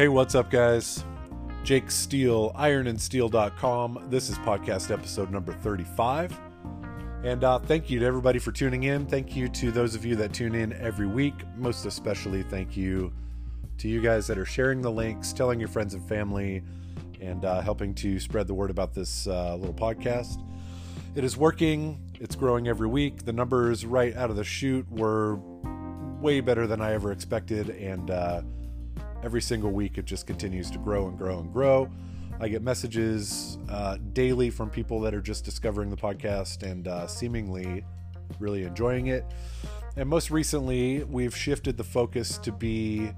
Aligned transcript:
Hey, 0.00 0.08
what's 0.08 0.34
up, 0.34 0.50
guys? 0.50 1.04
Jake 1.62 1.90
Steele, 1.90 2.54
ironandsteel.com. 2.54 4.06
This 4.08 4.30
is 4.30 4.38
podcast 4.38 4.90
episode 4.90 5.30
number 5.30 5.52
35. 5.52 6.40
And 7.22 7.44
uh, 7.44 7.58
thank 7.58 7.90
you 7.90 8.00
to 8.00 8.06
everybody 8.06 8.38
for 8.38 8.50
tuning 8.50 8.84
in. 8.84 9.04
Thank 9.04 9.36
you 9.36 9.46
to 9.50 9.70
those 9.70 9.94
of 9.94 10.06
you 10.06 10.16
that 10.16 10.32
tune 10.32 10.54
in 10.54 10.72
every 10.72 11.06
week. 11.06 11.34
Most 11.54 11.84
especially, 11.84 12.42
thank 12.44 12.78
you 12.78 13.12
to 13.76 13.88
you 13.88 14.00
guys 14.00 14.26
that 14.28 14.38
are 14.38 14.46
sharing 14.46 14.80
the 14.80 14.90
links, 14.90 15.34
telling 15.34 15.60
your 15.60 15.68
friends 15.68 15.92
and 15.92 16.08
family, 16.08 16.62
and 17.20 17.44
uh, 17.44 17.60
helping 17.60 17.94
to 17.96 18.18
spread 18.18 18.46
the 18.46 18.54
word 18.54 18.70
about 18.70 18.94
this 18.94 19.26
uh, 19.26 19.54
little 19.56 19.74
podcast. 19.74 20.42
It 21.14 21.24
is 21.24 21.36
working, 21.36 22.00
it's 22.18 22.36
growing 22.36 22.68
every 22.68 22.88
week. 22.88 23.26
The 23.26 23.34
numbers 23.34 23.84
right 23.84 24.16
out 24.16 24.30
of 24.30 24.36
the 24.36 24.44
chute 24.44 24.90
were 24.90 25.36
way 26.22 26.40
better 26.40 26.66
than 26.66 26.80
I 26.80 26.94
ever 26.94 27.12
expected. 27.12 27.68
And, 27.68 28.10
uh, 28.10 28.40
every 29.22 29.42
single 29.42 29.70
week 29.70 29.98
it 29.98 30.04
just 30.04 30.26
continues 30.26 30.70
to 30.70 30.78
grow 30.78 31.08
and 31.08 31.18
grow 31.18 31.40
and 31.40 31.52
grow. 31.52 31.90
I 32.40 32.48
get 32.48 32.62
messages 32.62 33.58
uh, 33.68 33.98
daily 34.12 34.48
from 34.48 34.70
people 34.70 35.00
that 35.00 35.14
are 35.14 35.20
just 35.20 35.44
discovering 35.44 35.90
the 35.90 35.96
podcast 35.96 36.62
and 36.62 36.88
uh, 36.88 37.06
seemingly 37.06 37.84
really 38.38 38.64
enjoying 38.64 39.08
it. 39.08 39.24
And 39.96 40.08
most 40.08 40.30
recently, 40.30 41.04
we've 41.04 41.36
shifted 41.36 41.76
the 41.76 41.84
focus 41.84 42.38
to 42.38 42.52
be 42.52 43.10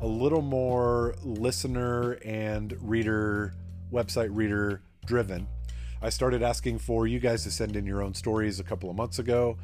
a 0.00 0.06
little 0.06 0.42
more 0.42 1.14
listener 1.22 2.18
and 2.24 2.76
reader, 2.80 3.54
website 3.90 4.28
reader 4.30 4.82
driven. 5.06 5.46
I 6.02 6.10
started 6.10 6.42
asking 6.42 6.80
for 6.80 7.06
you 7.06 7.20
guys 7.20 7.44
to 7.44 7.50
send 7.50 7.76
in 7.76 7.86
your 7.86 8.02
own 8.02 8.12
stories 8.12 8.58
a 8.58 8.64
couple 8.64 8.90
of 8.90 8.96
months 8.96 9.20
ago. 9.20 9.56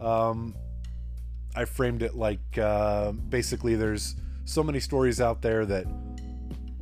Um, 0.00 0.56
I 1.54 1.66
framed 1.66 2.02
it 2.02 2.14
like 2.14 2.58
uh, 2.58 3.12
basically 3.12 3.76
there's 3.76 4.16
so 4.44 4.62
many 4.62 4.80
stories 4.80 5.20
out 5.20 5.42
there 5.42 5.64
that 5.66 5.86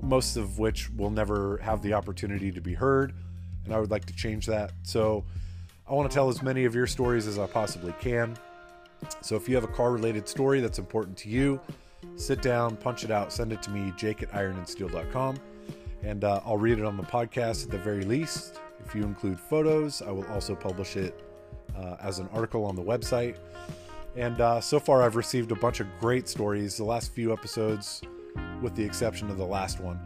most 0.02 0.36
of 0.36 0.58
which 0.58 0.90
will 0.90 1.10
never 1.10 1.58
have 1.58 1.80
the 1.82 1.94
opportunity 1.94 2.50
to 2.50 2.60
be 2.60 2.74
heard. 2.74 3.14
And 3.64 3.72
I 3.72 3.78
would 3.78 3.90
like 3.90 4.04
to 4.06 4.14
change 4.14 4.46
that. 4.46 4.72
So 4.82 5.24
I 5.88 5.94
want 5.94 6.10
to 6.10 6.14
tell 6.14 6.28
as 6.28 6.42
many 6.42 6.64
of 6.64 6.74
your 6.74 6.86
stories 6.86 7.26
as 7.26 7.38
I 7.38 7.46
possibly 7.46 7.94
can. 8.00 8.36
So 9.20 9.36
if 9.36 9.48
you 9.48 9.54
have 9.54 9.64
a 9.64 9.68
car 9.68 9.92
related 9.92 10.28
story 10.28 10.60
that's 10.60 10.78
important 10.78 11.16
to 11.18 11.28
you, 11.28 11.60
sit 12.16 12.42
down, 12.42 12.76
punch 12.76 13.04
it 13.04 13.10
out, 13.10 13.32
send 13.32 13.52
it 13.52 13.62
to 13.62 13.70
me, 13.70 13.92
jake 13.96 14.22
at 14.22 14.30
ironandsteel.com, 14.32 15.38
and 16.02 16.24
uh, 16.24 16.40
I'll 16.44 16.56
read 16.56 16.78
it 16.78 16.84
on 16.84 16.96
the 16.96 17.02
podcast 17.02 17.64
at 17.64 17.70
the 17.70 17.78
very 17.78 18.04
least. 18.04 18.60
If 18.84 18.94
you 18.94 19.02
include 19.02 19.38
photos, 19.38 20.02
I 20.02 20.10
will 20.10 20.26
also 20.26 20.54
publish 20.54 20.96
it 20.96 21.20
uh, 21.76 21.96
as 22.00 22.18
an 22.18 22.28
article 22.32 22.64
on 22.64 22.76
the 22.76 22.82
website. 22.82 23.36
And 24.16 24.40
uh, 24.40 24.60
so 24.60 24.78
far, 24.78 25.02
I've 25.02 25.16
received 25.16 25.52
a 25.52 25.54
bunch 25.54 25.80
of 25.80 25.86
great 25.98 26.28
stories. 26.28 26.76
The 26.76 26.84
last 26.84 27.12
few 27.12 27.32
episodes, 27.32 28.02
with 28.60 28.74
the 28.74 28.84
exception 28.84 29.30
of 29.30 29.38
the 29.38 29.46
last 29.46 29.80
one, 29.80 29.98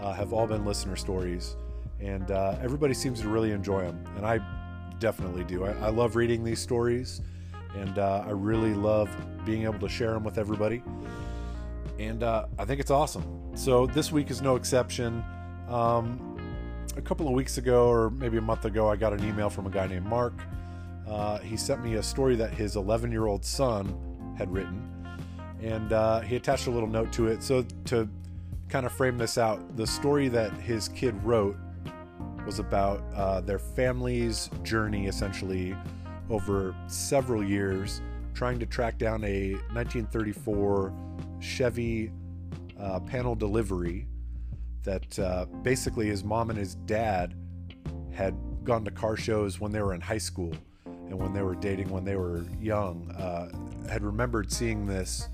uh, 0.00 0.12
have 0.12 0.32
all 0.32 0.46
been 0.46 0.64
listener 0.64 0.96
stories. 0.96 1.56
And 2.00 2.30
uh, 2.32 2.56
everybody 2.60 2.94
seems 2.94 3.20
to 3.20 3.28
really 3.28 3.52
enjoy 3.52 3.82
them. 3.82 4.04
And 4.16 4.26
I 4.26 4.40
definitely 4.98 5.44
do. 5.44 5.64
I, 5.64 5.70
I 5.72 5.90
love 5.90 6.16
reading 6.16 6.42
these 6.42 6.58
stories. 6.58 7.20
And 7.76 7.98
uh, 7.98 8.24
I 8.26 8.30
really 8.30 8.74
love 8.74 9.08
being 9.46 9.62
able 9.62 9.78
to 9.78 9.88
share 9.88 10.12
them 10.12 10.24
with 10.24 10.38
everybody. 10.38 10.82
And 11.98 12.24
uh, 12.24 12.46
I 12.58 12.64
think 12.64 12.80
it's 12.80 12.90
awesome. 12.90 13.52
So 13.54 13.86
this 13.86 14.10
week 14.10 14.30
is 14.30 14.42
no 14.42 14.56
exception. 14.56 15.24
Um, 15.68 16.28
a 16.96 17.00
couple 17.00 17.28
of 17.28 17.32
weeks 17.32 17.58
ago, 17.58 17.88
or 17.88 18.10
maybe 18.10 18.38
a 18.38 18.42
month 18.42 18.64
ago, 18.64 18.88
I 18.88 18.96
got 18.96 19.12
an 19.12 19.24
email 19.26 19.48
from 19.48 19.66
a 19.66 19.70
guy 19.70 19.86
named 19.86 20.06
Mark 20.06 20.34
uh, 21.08 21.38
he 21.38 21.56
sent 21.56 21.84
me 21.84 21.94
a 21.94 22.02
story 22.02 22.36
that 22.36 22.54
his 22.54 22.76
11 22.76 23.10
year 23.10 23.26
old 23.26 23.44
son 23.44 24.34
had 24.38 24.50
written, 24.52 24.88
and 25.60 25.92
uh, 25.92 26.20
he 26.20 26.36
attached 26.36 26.66
a 26.66 26.70
little 26.70 26.88
note 26.88 27.12
to 27.12 27.28
it. 27.28 27.42
So, 27.42 27.64
to 27.86 28.08
kind 28.68 28.86
of 28.86 28.92
frame 28.92 29.18
this 29.18 29.36
out, 29.36 29.76
the 29.76 29.86
story 29.86 30.28
that 30.28 30.52
his 30.54 30.88
kid 30.88 31.14
wrote 31.22 31.56
was 32.46 32.58
about 32.58 33.02
uh, 33.14 33.40
their 33.40 33.58
family's 33.58 34.50
journey 34.62 35.06
essentially 35.06 35.76
over 36.30 36.74
several 36.86 37.44
years 37.44 38.00
trying 38.34 38.58
to 38.58 38.66
track 38.66 38.98
down 38.98 39.22
a 39.24 39.52
1934 39.72 40.92
Chevy 41.40 42.10
uh, 42.80 43.00
panel 43.00 43.34
delivery 43.34 44.06
that 44.82 45.18
uh, 45.18 45.44
basically 45.62 46.06
his 46.06 46.24
mom 46.24 46.50
and 46.50 46.58
his 46.58 46.74
dad 46.74 47.34
had 48.12 48.34
gone 48.64 48.84
to 48.84 48.90
car 48.90 49.16
shows 49.16 49.60
when 49.60 49.70
they 49.70 49.80
were 49.80 49.94
in 49.94 50.00
high 50.00 50.18
school 50.18 50.52
and 51.08 51.18
when 51.18 51.32
they 51.32 51.42
were 51.42 51.54
dating 51.54 51.90
when 51.90 52.04
they 52.04 52.16
were 52.16 52.44
young, 52.60 53.10
uh, 53.12 53.50
had 53.88 54.02
remembered 54.02 54.50
seeing 54.50 54.86
this 54.86 55.28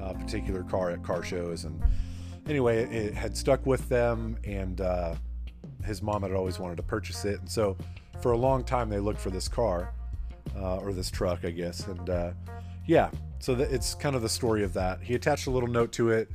uh, 0.00 0.12
particular 0.14 0.62
car 0.64 0.90
at 0.90 1.02
car 1.02 1.22
shows. 1.22 1.64
And 1.64 1.80
anyway, 2.48 2.84
it, 2.84 3.14
had 3.14 3.36
stuck 3.36 3.64
with 3.66 3.88
them, 3.88 4.36
and 4.44 4.80
uh, 4.80 5.14
his 5.84 6.02
mom 6.02 6.22
had 6.22 6.32
always 6.32 6.58
wanted 6.58 6.76
to 6.78 6.82
purchase 6.82 7.24
it. 7.24 7.38
And 7.40 7.48
so 7.48 7.76
for 8.20 8.32
a 8.32 8.36
long 8.36 8.64
time, 8.64 8.88
they 8.88 8.98
looked 8.98 9.20
for 9.20 9.30
this 9.30 9.48
car 9.48 9.92
uh, 10.56 10.78
or 10.78 10.92
this 10.92 11.10
truck, 11.10 11.44
I 11.44 11.50
guess. 11.50 11.86
And 11.86 12.10
uh, 12.10 12.30
yeah, 12.86 13.10
so 13.38 13.54
the, 13.54 13.72
it's 13.72 13.94
kind 13.94 14.16
of 14.16 14.22
the 14.22 14.28
story 14.28 14.64
of 14.64 14.72
that. 14.74 15.00
He 15.02 15.14
attached 15.14 15.46
a 15.46 15.50
little 15.50 15.68
note 15.68 15.92
to 15.92 16.10
it. 16.10 16.28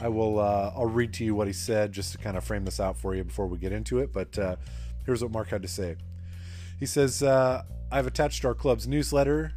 I 0.00 0.08
will. 0.08 0.38
Uh, 0.38 0.72
I'll 0.76 0.86
read 0.86 1.12
to 1.14 1.24
you 1.24 1.34
what 1.34 1.46
he 1.46 1.52
said 1.54 1.92
just 1.92 2.12
to 2.12 2.18
kind 2.18 2.36
of 2.36 2.44
frame 2.44 2.64
this 2.64 2.80
out 2.80 2.98
for 2.98 3.14
you 3.14 3.24
before 3.24 3.46
we 3.46 3.56
get 3.56 3.72
into 3.72 4.00
it. 4.00 4.12
But 4.12 4.36
here's 5.06 5.22
what 5.22 5.30
Mark 5.30 5.48
had 5.48 5.62
to 5.62 5.68
say. 5.68 5.96
He 6.78 6.84
says, 6.84 7.22
uh, 7.22 7.62
I've 7.90 8.08
attached 8.08 8.44
our 8.44 8.54
club's 8.54 8.88
newsletter 8.88 9.52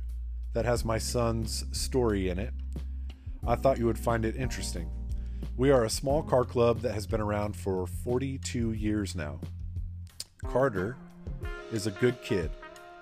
that 0.53 0.63
has 0.63 0.85
my 0.85 0.99
son's 0.99 1.65
story 1.71 2.29
in 2.29 2.37
it. 2.37 2.53
I 3.47 3.55
thought 3.55 3.79
you 3.79 3.87
would 3.87 3.97
find 3.97 4.23
it 4.23 4.35
interesting. 4.35 4.87
We 5.57 5.71
are 5.71 5.85
a 5.85 5.89
small 5.89 6.21
car 6.21 6.45
club 6.45 6.81
that 6.81 6.93
has 6.93 7.07
been 7.07 7.21
around 7.21 7.55
for 7.55 7.87
42 7.87 8.73
years 8.73 9.15
now. 9.15 9.39
Carter 10.47 10.95
is 11.71 11.87
a 11.87 11.91
good 11.91 12.21
kid 12.21 12.51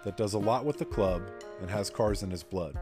that 0.05 0.15
does 0.15 0.33
a 0.33 0.39
lot 0.39 0.63
with 0.63 0.77
the 0.77 0.85
club 0.85 1.21
and 1.59 1.69
has 1.69 1.89
cars 1.89 2.23
in 2.23 2.31
his 2.31 2.43
blood. 2.43 2.79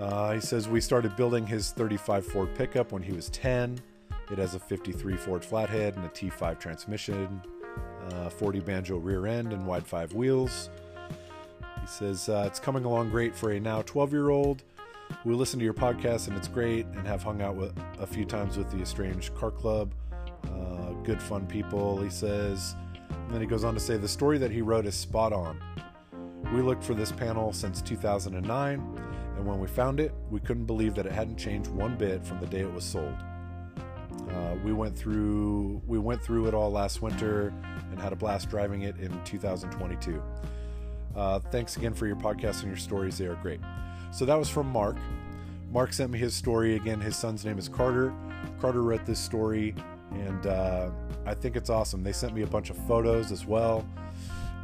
Uh, 0.00 0.32
he 0.32 0.40
says 0.40 0.68
we 0.68 0.80
started 0.80 1.14
building 1.14 1.46
his 1.46 1.70
35 1.70 2.26
Ford 2.26 2.54
pickup 2.56 2.90
when 2.90 3.02
he 3.02 3.12
was 3.12 3.28
10. 3.30 3.78
It 4.32 4.38
has 4.38 4.56
a 4.56 4.58
53 4.58 5.16
Ford 5.16 5.44
flathead 5.44 5.94
and 5.96 6.04
a 6.04 6.08
T5 6.08 6.58
transmission, 6.58 7.40
uh, 8.10 8.30
40 8.30 8.60
banjo 8.60 8.96
rear 8.96 9.26
end 9.26 9.52
and 9.52 9.64
wide 9.64 9.86
five 9.86 10.12
wheels. 10.12 10.70
He 11.80 11.86
says, 11.86 12.28
uh, 12.28 12.44
It's 12.46 12.60
coming 12.60 12.84
along 12.84 13.10
great 13.10 13.34
for 13.34 13.52
a 13.52 13.60
now 13.60 13.82
12 13.82 14.12
year 14.12 14.30
old. 14.30 14.62
We 15.24 15.34
listen 15.34 15.58
to 15.58 15.64
your 15.64 15.74
podcast 15.74 16.28
and 16.28 16.36
it's 16.36 16.48
great, 16.48 16.86
and 16.86 17.06
have 17.06 17.22
hung 17.22 17.42
out 17.42 17.56
with 17.56 17.76
a 17.98 18.06
few 18.06 18.24
times 18.24 18.56
with 18.56 18.70
the 18.70 18.78
Estranged 18.78 19.34
Car 19.34 19.50
Club. 19.50 19.92
Uh, 20.44 20.92
good, 21.02 21.20
fun 21.20 21.46
people, 21.46 22.00
he 22.00 22.10
says. 22.10 22.76
And 23.10 23.30
then 23.30 23.40
he 23.40 23.46
goes 23.46 23.64
on 23.64 23.74
to 23.74 23.80
say, 23.80 23.96
The 23.96 24.08
story 24.08 24.38
that 24.38 24.50
he 24.50 24.62
wrote 24.62 24.86
is 24.86 24.94
spot 24.94 25.32
on. 25.32 25.60
We 26.54 26.62
looked 26.62 26.82
for 26.82 26.94
this 26.94 27.12
panel 27.12 27.52
since 27.52 27.80
2009, 27.82 28.98
and 29.36 29.46
when 29.46 29.60
we 29.60 29.68
found 29.68 30.00
it, 30.00 30.12
we 30.30 30.40
couldn't 30.40 30.64
believe 30.64 30.94
that 30.96 31.06
it 31.06 31.12
hadn't 31.12 31.36
changed 31.36 31.70
one 31.70 31.96
bit 31.96 32.24
from 32.24 32.40
the 32.40 32.46
day 32.46 32.60
it 32.60 32.72
was 32.72 32.84
sold. 32.84 33.14
Uh, 34.30 34.54
we 34.64 34.72
went 34.72 34.96
through 34.96 35.80
we 35.86 35.98
went 35.98 36.22
through 36.22 36.46
it 36.46 36.54
all 36.54 36.70
last 36.70 37.02
winter 37.02 37.52
and 37.90 38.00
had 38.00 38.12
a 38.12 38.16
blast 38.16 38.48
driving 38.48 38.82
it 38.82 38.96
in 38.98 39.10
2022. 39.24 40.22
Uh, 41.14 41.38
thanks 41.38 41.76
again 41.76 41.92
for 41.92 42.06
your 42.06 42.16
podcast 42.16 42.60
and 42.60 42.68
your 42.68 42.76
stories. 42.76 43.18
They 43.18 43.26
are 43.26 43.36
great. 43.36 43.60
So 44.12 44.24
that 44.24 44.38
was 44.38 44.48
from 44.48 44.66
Mark. 44.68 44.96
Mark 45.72 45.92
sent 45.92 46.10
me 46.10 46.18
his 46.18 46.34
story. 46.34 46.76
Again, 46.76 47.00
his 47.00 47.16
son's 47.16 47.44
name 47.44 47.58
is 47.58 47.68
Carter. 47.68 48.12
Carter 48.60 48.82
wrote 48.82 49.04
this 49.06 49.20
story, 49.20 49.74
and 50.12 50.46
uh, 50.46 50.90
I 51.26 51.34
think 51.34 51.56
it's 51.56 51.70
awesome. 51.70 52.02
They 52.02 52.12
sent 52.12 52.34
me 52.34 52.42
a 52.42 52.46
bunch 52.46 52.70
of 52.70 52.76
photos 52.88 53.30
as 53.30 53.46
well. 53.46 53.86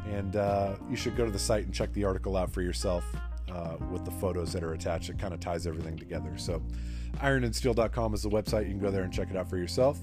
And 0.09 0.35
uh, 0.35 0.75
you 0.89 0.95
should 0.95 1.17
go 1.17 1.25
to 1.25 1.31
the 1.31 1.39
site 1.39 1.65
and 1.65 1.73
check 1.73 1.91
the 1.93 2.05
article 2.05 2.37
out 2.37 2.51
for 2.51 2.61
yourself 2.61 3.03
uh, 3.51 3.75
with 3.91 4.05
the 4.05 4.11
photos 4.11 4.53
that 4.53 4.63
are 4.63 4.73
attached. 4.73 5.09
It 5.09 5.19
kind 5.19 5.33
of 5.33 5.39
ties 5.39 5.67
everything 5.67 5.97
together. 5.97 6.37
So, 6.37 6.61
ironandsteel.com 7.17 8.13
is 8.13 8.23
the 8.23 8.29
website. 8.29 8.63
You 8.63 8.71
can 8.71 8.79
go 8.79 8.91
there 8.91 9.03
and 9.03 9.11
check 9.11 9.29
it 9.29 9.35
out 9.35 9.49
for 9.49 9.57
yourself. 9.57 9.99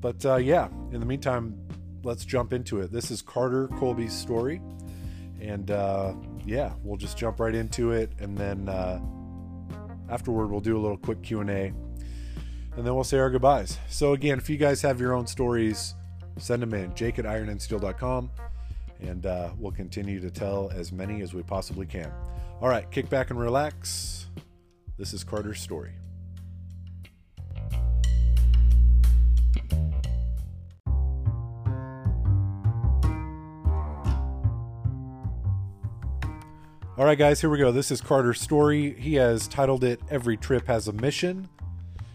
But 0.00 0.24
uh, 0.24 0.36
yeah, 0.36 0.68
in 0.92 1.00
the 1.00 1.06
meantime, 1.06 1.56
let's 2.02 2.24
jump 2.24 2.52
into 2.52 2.80
it. 2.80 2.90
This 2.90 3.10
is 3.10 3.22
Carter 3.22 3.68
Colby's 3.78 4.12
story 4.12 4.60
and 5.40 5.70
uh, 5.70 6.14
yeah, 6.44 6.72
we'll 6.82 6.96
just 6.96 7.16
jump 7.16 7.40
right 7.40 7.54
into 7.54 7.92
it, 7.92 8.12
and 8.18 8.36
then 8.36 8.68
uh, 8.68 9.00
afterward 10.08 10.48
we'll 10.48 10.60
do 10.60 10.76
a 10.76 10.80
little 10.80 10.98
quick 10.98 11.22
Q 11.22 11.40
and 11.40 11.50
A, 11.50 11.72
and 12.76 12.86
then 12.86 12.94
we'll 12.94 13.04
say 13.04 13.18
our 13.18 13.30
goodbyes. 13.30 13.78
So 13.88 14.12
again, 14.12 14.38
if 14.38 14.50
you 14.50 14.56
guys 14.56 14.82
have 14.82 15.00
your 15.00 15.14
own 15.14 15.26
stories, 15.26 15.94
send 16.38 16.62
them 16.62 16.74
in. 16.74 16.94
Jake 16.94 17.18
at 17.18 17.24
ironandsteel.com, 17.24 18.30
and 19.00 19.26
uh, 19.26 19.50
we'll 19.58 19.72
continue 19.72 20.20
to 20.20 20.30
tell 20.30 20.70
as 20.74 20.92
many 20.92 21.22
as 21.22 21.34
we 21.34 21.42
possibly 21.42 21.86
can. 21.86 22.12
All 22.60 22.68
right, 22.68 22.90
kick 22.90 23.08
back 23.08 23.30
and 23.30 23.40
relax. 23.40 24.26
This 24.98 25.14
is 25.14 25.24
Carter's 25.24 25.60
story. 25.60 25.92
All 37.00 37.06
right, 37.06 37.16
guys, 37.16 37.40
here 37.40 37.48
we 37.48 37.56
go. 37.56 37.72
This 37.72 37.90
is 37.90 38.02
Carter's 38.02 38.42
story. 38.42 38.92
He 38.92 39.14
has 39.14 39.48
titled 39.48 39.84
it 39.84 40.02
Every 40.10 40.36
Trip 40.36 40.66
Has 40.66 40.86
a 40.86 40.92
Mission. 40.92 41.48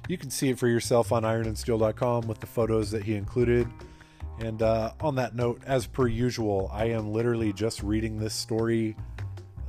You 0.07 0.15
can 0.15 0.29
see 0.29 0.49
it 0.49 0.59
for 0.59 0.67
yourself 0.67 1.11
on 1.11 1.23
ironandsteel.com 1.23 2.27
with 2.27 2.39
the 2.39 2.45
photos 2.45 2.91
that 2.91 3.01
he 3.01 3.15
included. 3.15 3.67
And 4.37 4.61
uh, 4.61 4.91
on 5.01 5.15
that 5.15 5.33
note, 5.33 5.59
as 5.65 5.87
per 5.87 6.05
usual, 6.05 6.69
I 6.71 6.85
am 6.89 7.11
literally 7.11 7.51
just 7.51 7.81
reading 7.81 8.19
this 8.19 8.35
story 8.35 8.95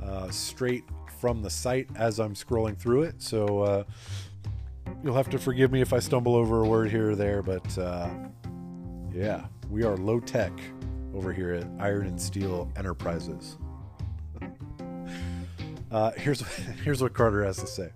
uh, 0.03 0.29
straight 0.29 0.83
from 1.19 1.41
the 1.41 1.49
site 1.49 1.89
as 1.95 2.19
I'm 2.19 2.35
scrolling 2.35 2.77
through 2.77 3.01
it. 3.01 3.15
So 3.17 3.61
uh, 3.61 3.83
you'll 5.03 5.15
have 5.15 5.31
to 5.31 5.39
forgive 5.39 5.71
me 5.71 5.81
if 5.81 5.93
I 5.93 5.97
stumble 5.97 6.35
over 6.35 6.63
a 6.63 6.67
word 6.67 6.91
here 6.91 7.09
or 7.09 7.15
there, 7.15 7.41
but 7.41 7.75
uh, 7.79 8.07
yeah, 9.11 9.47
we 9.71 9.83
are 9.83 9.97
low 9.97 10.19
tech 10.19 10.53
over 11.15 11.33
here 11.33 11.53
at 11.53 11.65
Iron 11.79 12.05
and 12.05 12.21
Steel 12.21 12.71
Enterprises. 12.75 13.57
Uh, 15.91 16.11
here's 16.11 16.41
here's 16.83 17.01
what 17.01 17.13
Carter 17.13 17.43
has 17.43 17.57
to 17.57 17.67
say. 17.67 17.89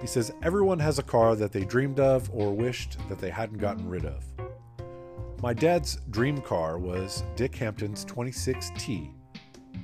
He 0.00 0.06
says 0.06 0.32
everyone 0.42 0.80
has 0.80 0.98
a 0.98 1.02
car 1.02 1.36
that 1.36 1.52
they 1.52 1.64
dreamed 1.64 2.00
of 2.00 2.28
or 2.32 2.52
wished 2.52 2.96
that 3.08 3.18
they 3.18 3.30
hadn't 3.30 3.58
gotten 3.58 3.88
rid 3.88 4.04
of. 4.04 4.24
My 5.40 5.52
dad's 5.52 5.98
dream 6.10 6.40
car 6.40 6.78
was 6.78 7.24
Dick 7.36 7.54
Hampton's 7.56 8.04
26T, 8.04 9.10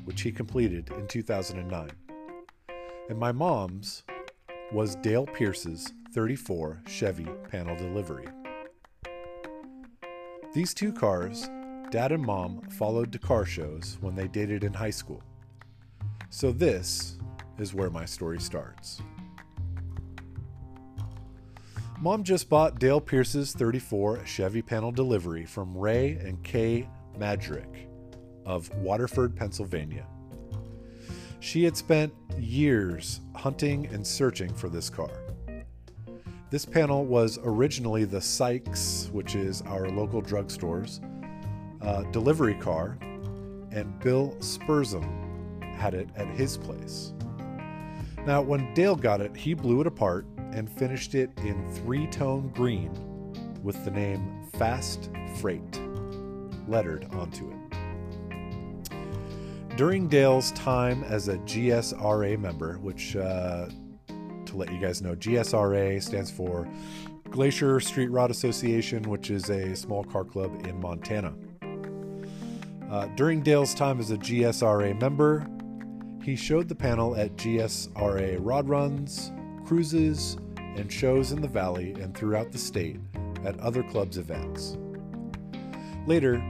which 0.05 0.23
he 0.23 0.33
completed 0.33 0.91
in 0.97 1.07
2009. 1.07 1.91
And 3.09 3.19
my 3.19 3.33
mom's 3.33 4.05
was 4.73 4.97
Dale 4.97 5.27
Pierce's 5.27 5.93
34 6.13 6.83
Chevy 6.87 7.27
panel 7.51 7.77
delivery. 7.77 8.27
These 10.55 10.75
two 10.75 10.93
cars, 10.93 11.49
dad 11.91 12.13
and 12.13 12.25
mom 12.25 12.63
followed 12.71 13.13
to 13.13 13.19
car 13.19 13.45
shows 13.45 13.99
when 14.01 14.15
they 14.15 14.29
dated 14.29 14.65
in 14.65 14.73
high 14.73 14.91
school. 14.91 15.23
So 16.31 16.53
this 16.53 17.17
is 17.59 17.75
where 17.75 17.91
my 17.91 18.05
story 18.05 18.39
starts. 18.39 19.01
Mom 22.01 22.23
just 22.23 22.49
bought 22.49 22.79
Dale 22.79 23.01
Pierce's 23.01 23.53
34 23.53 24.25
Chevy 24.25 24.63
panel 24.63 24.93
delivery 24.93 25.45
from 25.45 25.77
Ray 25.77 26.13
and 26.13 26.43
Kay 26.45 26.89
Madrick 27.19 27.89
of 28.47 28.73
Waterford, 28.77 29.35
Pennsylvania. 29.35 30.07
She 31.41 31.65
had 31.65 31.77
spent 31.77 32.13
years 32.39 33.21
hunting 33.35 33.87
and 33.87 34.07
searching 34.07 34.53
for 34.55 34.69
this 34.69 34.89
car. 34.89 35.11
This 36.51 36.65
panel 36.65 37.05
was 37.05 37.39
originally 37.43 38.05
the 38.05 38.21
Sykes, 38.21 39.11
which 39.13 39.35
is 39.35 39.63
our 39.63 39.89
local 39.91 40.21
drugstore's, 40.21 41.01
uh, 41.83 42.03
delivery 42.05 42.55
car, 42.55 42.97
and 43.71 43.99
Bill 44.01 44.37
Spurzum 44.39 45.28
had 45.79 45.95
it 45.95 46.09
at 46.17 46.27
his 46.29 46.57
place. 46.57 47.13
Now, 48.27 48.43
when 48.43 48.75
Dale 48.75 48.97
got 48.97 49.21
it, 49.21 49.35
he 49.37 49.55
blew 49.55 49.81
it 49.81 49.87
apart 49.87 50.27
and 50.53 50.69
finished 50.71 51.15
it 51.15 51.31
in 51.39 51.67
three 51.73 52.07
tone 52.09 52.49
green 52.55 52.91
with 53.63 53.85
the 53.85 53.91
name 53.91 54.43
Fast 54.59 55.11
Freight 55.37 55.81
lettered 56.67 57.07
onto 57.13 57.51
it. 57.51 57.57
During 59.77 60.09
Dale's 60.09 60.53
time 60.53 61.05
as 61.05 61.29
a 61.29 61.39
GSRA 61.39 62.39
member, 62.39 62.79
which, 62.79 63.15
uh, 63.17 63.69
to 64.45 64.57
let 64.57 64.73
you 64.73 64.81
guys 64.81 65.01
know, 65.01 65.15
GSRA 65.15 66.03
stands 66.03 66.31
for 66.31 66.69
Glacier 67.31 67.79
Street 67.79 68.11
Rod 68.11 68.31
Association, 68.31 69.03
which 69.05 69.31
is 69.31 69.51
a 69.51 69.77
small 69.77 70.03
car 70.03 70.25
club 70.25 70.67
in 70.67 70.81
Montana. 70.81 71.35
Uh, 72.91 73.07
during 73.17 73.43
Dale's 73.43 73.75
time 73.75 74.01
as 74.01 74.11
a 74.11 74.17
GSRA 74.17 74.99
member, 75.01 75.47
he 76.23 76.37
showed 76.37 76.69
the 76.69 76.75
panel 76.75 77.17
at 77.17 77.37
GSRA 77.37 78.39
rod 78.41 78.69
runs, 78.69 79.33
cruises, 79.65 80.37
and 80.57 80.93
shows 80.93 81.33
in 81.33 81.41
the 81.41 81.49
valley 81.49 81.93
and 82.01 82.17
throughout 82.17 82.53
the 82.53 82.59
state 82.59 83.01
at 83.45 83.59
other 83.61 83.83
clubs' 83.83 84.19
events. 84.19 84.77
Later, 86.07 86.43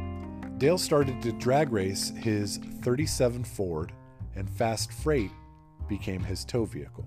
Dale 0.58 0.78
started 0.78 1.22
to 1.22 1.32
drag 1.32 1.72
race 1.72 2.10
his 2.10 2.58
37 2.82 3.44
Ford, 3.44 3.92
and 4.34 4.50
Fast 4.50 4.92
Freight 4.92 5.30
became 5.88 6.22
his 6.22 6.44
tow 6.44 6.64
vehicle. 6.64 7.06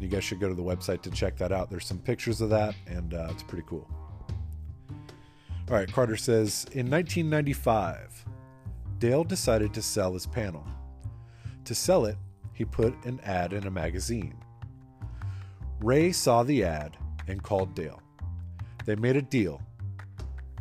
You 0.00 0.08
guys 0.08 0.24
should 0.24 0.40
go 0.40 0.48
to 0.48 0.54
the 0.54 0.62
website 0.62 1.02
to 1.02 1.10
check 1.10 1.36
that 1.36 1.52
out. 1.52 1.70
There's 1.70 1.86
some 1.86 1.98
pictures 1.98 2.40
of 2.40 2.50
that, 2.50 2.74
and 2.86 3.14
uh, 3.14 3.28
it's 3.30 3.42
pretty 3.42 3.64
cool. 3.68 3.88
All 5.70 5.76
right, 5.76 5.90
Carter 5.90 6.16
says 6.16 6.66
In 6.72 6.90
1995, 6.90 8.24
Dale 8.98 9.24
decided 9.24 9.72
to 9.74 9.82
sell 9.82 10.12
his 10.14 10.26
panel. 10.26 10.66
To 11.64 11.74
sell 11.74 12.06
it, 12.06 12.16
he 12.52 12.64
put 12.64 13.04
an 13.04 13.20
ad 13.24 13.52
in 13.52 13.66
a 13.66 13.70
magazine. 13.70 14.36
Ray 15.80 16.12
saw 16.12 16.42
the 16.42 16.64
ad 16.64 16.96
and 17.28 17.42
called 17.42 17.74
Dale. 17.74 18.00
They 18.84 18.96
made 18.96 19.16
a 19.16 19.22
deal, 19.22 19.60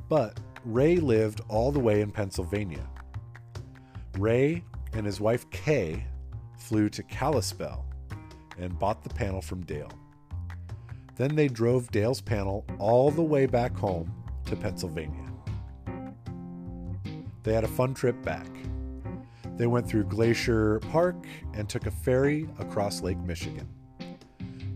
but 0.09 0.39
Ray 0.63 0.97
lived 0.97 1.41
all 1.47 1.71
the 1.71 1.79
way 1.79 2.01
in 2.01 2.11
Pennsylvania. 2.11 2.87
Ray 4.17 4.63
and 4.93 5.05
his 5.05 5.19
wife 5.19 5.49
Kay 5.49 6.05
flew 6.57 6.89
to 6.89 7.03
Kalispell 7.03 7.85
and 8.57 8.77
bought 8.77 9.03
the 9.03 9.09
panel 9.09 9.41
from 9.41 9.61
Dale. 9.61 9.91
Then 11.15 11.35
they 11.35 11.47
drove 11.47 11.91
Dale's 11.91 12.21
panel 12.21 12.65
all 12.77 13.11
the 13.11 13.21
way 13.21 13.45
back 13.45 13.75
home 13.75 14.13
to 14.45 14.55
Pennsylvania. 14.55 15.31
They 17.43 17.53
had 17.53 17.63
a 17.63 17.69
fun 17.69 17.93
trip 17.93 18.21
back. 18.23 18.47
They 19.61 19.67
went 19.67 19.87
through 19.87 20.05
Glacier 20.05 20.79
Park 20.89 21.23
and 21.53 21.69
took 21.69 21.85
a 21.85 21.91
ferry 21.91 22.49
across 22.57 23.03
Lake 23.03 23.19
Michigan. 23.19 23.69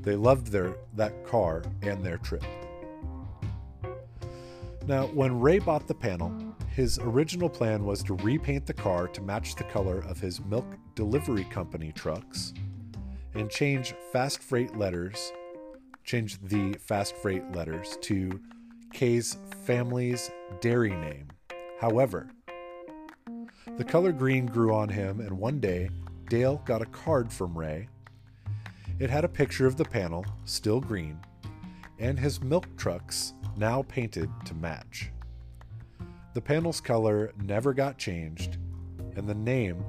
They 0.03 0.15
loved 0.15 0.51
their 0.51 0.75
that 0.93 1.25
car 1.25 1.63
and 1.81 2.03
their 2.03 2.17
trip. 2.17 2.45
Now, 4.85 5.07
when 5.07 5.39
Ray 5.39 5.57
bought 5.57 5.87
the 5.87 5.95
panel, 5.95 6.31
his 6.69 6.99
original 6.99 7.49
plan 7.49 7.83
was 7.83 8.03
to 8.03 8.13
repaint 8.17 8.67
the 8.67 8.75
car 8.75 9.07
to 9.07 9.23
match 9.23 9.55
the 9.55 9.63
color 9.63 10.01
of 10.01 10.19
his 10.19 10.39
milk 10.39 10.67
delivery 10.93 11.45
company 11.45 11.91
trucks 11.91 12.53
and 13.33 13.49
change 13.49 13.95
fast 14.13 14.43
freight 14.43 14.77
letters, 14.77 15.31
change 16.03 16.39
the 16.43 16.73
fast 16.73 17.15
freight 17.15 17.51
letters 17.53 17.97
to 18.01 18.39
Kay's 18.93 19.35
family's 19.65 20.29
dairy 20.61 20.91
name. 20.91 21.29
However, 21.79 22.29
the 23.77 23.83
color 23.83 24.12
green 24.12 24.45
grew 24.45 24.73
on 24.73 24.89
him, 24.89 25.19
and 25.19 25.38
one 25.38 25.59
day 25.59 25.89
Dale 26.29 26.62
got 26.65 26.81
a 26.81 26.88
card 26.88 27.31
from 27.31 27.57
Ray. 27.57 27.88
It 29.00 29.10
had 29.10 29.25
a 29.25 29.29
picture 29.29 29.65
of 29.67 29.75
the 29.75 29.86
panel, 29.86 30.25
still 30.45 30.79
green, 30.79 31.19
and 32.00 32.19
his 32.19 32.41
milk 32.41 32.65
trucks 32.77 33.34
now 33.57 33.84
painted 33.84 34.29
to 34.45 34.53
match. 34.53 35.12
The 36.34 36.41
panel's 36.41 36.81
color 36.81 37.34
never 37.41 37.74
got 37.74 37.98
changed, 37.98 38.57
and 39.15 39.27
the 39.27 39.36
name 39.36 39.84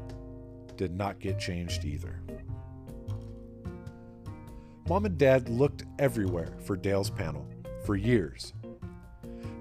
did 0.77 0.95
not 0.95 1.19
get 1.19 1.39
changed 1.39 1.85
either. 1.85 2.21
Mom 4.89 5.05
and 5.05 5.19
Dad 5.19 5.49
looked 5.49 5.85
everywhere 5.99 6.55
for 6.65 6.77
Dale's 6.77 7.11
panel 7.11 7.47
for 7.85 7.97
years. 7.97 8.53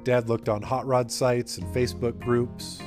Dad 0.03 0.29
looked 0.29 0.49
on 0.49 0.61
hot 0.61 0.85
rod 0.85 1.11
sites 1.11 1.57
and 1.57 1.73
Facebook 1.73 2.19
groups. 2.19 2.79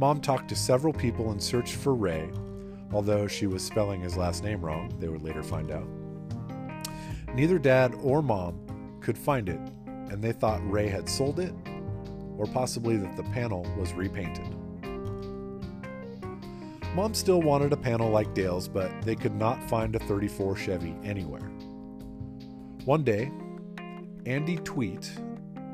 Mom 0.00 0.18
talked 0.18 0.48
to 0.48 0.56
several 0.56 0.94
people 0.94 1.30
and 1.30 1.42
searched 1.42 1.74
for 1.74 1.94
Ray, 1.94 2.30
although 2.90 3.26
she 3.26 3.46
was 3.46 3.62
spelling 3.62 4.00
his 4.00 4.16
last 4.16 4.42
name 4.42 4.64
wrong, 4.64 4.90
they 4.98 5.08
would 5.08 5.20
later 5.20 5.42
find 5.42 5.70
out. 5.70 5.86
Neither 7.34 7.58
Dad 7.58 7.94
or 8.02 8.22
Mom 8.22 8.98
could 9.02 9.18
find 9.18 9.50
it, 9.50 9.60
and 10.08 10.22
they 10.22 10.32
thought 10.32 10.66
Ray 10.70 10.88
had 10.88 11.06
sold 11.06 11.38
it, 11.38 11.52
or 12.38 12.46
possibly 12.46 12.96
that 12.96 13.14
the 13.14 13.24
panel 13.24 13.66
was 13.76 13.92
repainted. 13.92 14.48
Mom 16.94 17.12
still 17.12 17.42
wanted 17.42 17.74
a 17.74 17.76
panel 17.76 18.08
like 18.08 18.32
Dale's, 18.32 18.68
but 18.68 19.02
they 19.02 19.14
could 19.14 19.34
not 19.34 19.62
find 19.68 19.94
a 19.94 19.98
34 19.98 20.56
Chevy 20.56 20.96
anywhere. 21.04 21.50
One 22.86 23.04
day, 23.04 23.30
Andy 24.24 24.56
Tweet 24.56 25.12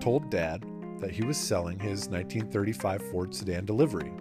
told 0.01 0.31
Dad 0.31 0.65
that 1.01 1.11
he 1.11 1.25
was 1.25 1.37
selling 1.37 1.79
his 1.79 2.09
1935 2.09 3.03
Ford 3.11 3.35
sedan 3.35 3.65
delivery. 3.65 4.13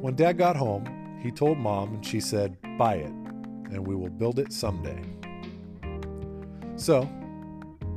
When 0.00 0.14
Dad 0.14 0.38
got 0.38 0.56
home, 0.56 1.18
he 1.22 1.30
told 1.30 1.58
Mom, 1.58 1.94
and 1.94 2.04
she 2.04 2.20
said, 2.20 2.56
Buy 2.76 2.96
it, 2.96 3.12
and 3.70 3.86
we 3.86 3.94
will 3.94 4.10
build 4.10 4.38
it 4.38 4.52
someday. 4.52 5.02
So, 6.76 7.08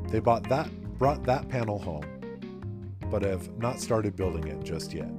they 0.10 0.20
bought 0.20 0.48
that, 0.50 0.70
brought 0.98 1.24
that 1.24 1.50
panel 1.50 1.80
home, 1.80 2.06
but 3.12 3.24
have 3.24 3.50
not 3.58 3.80
started 3.82 4.16
building 4.16 4.48
it 4.48 4.63
just 4.63 4.94
yet. 4.94 5.12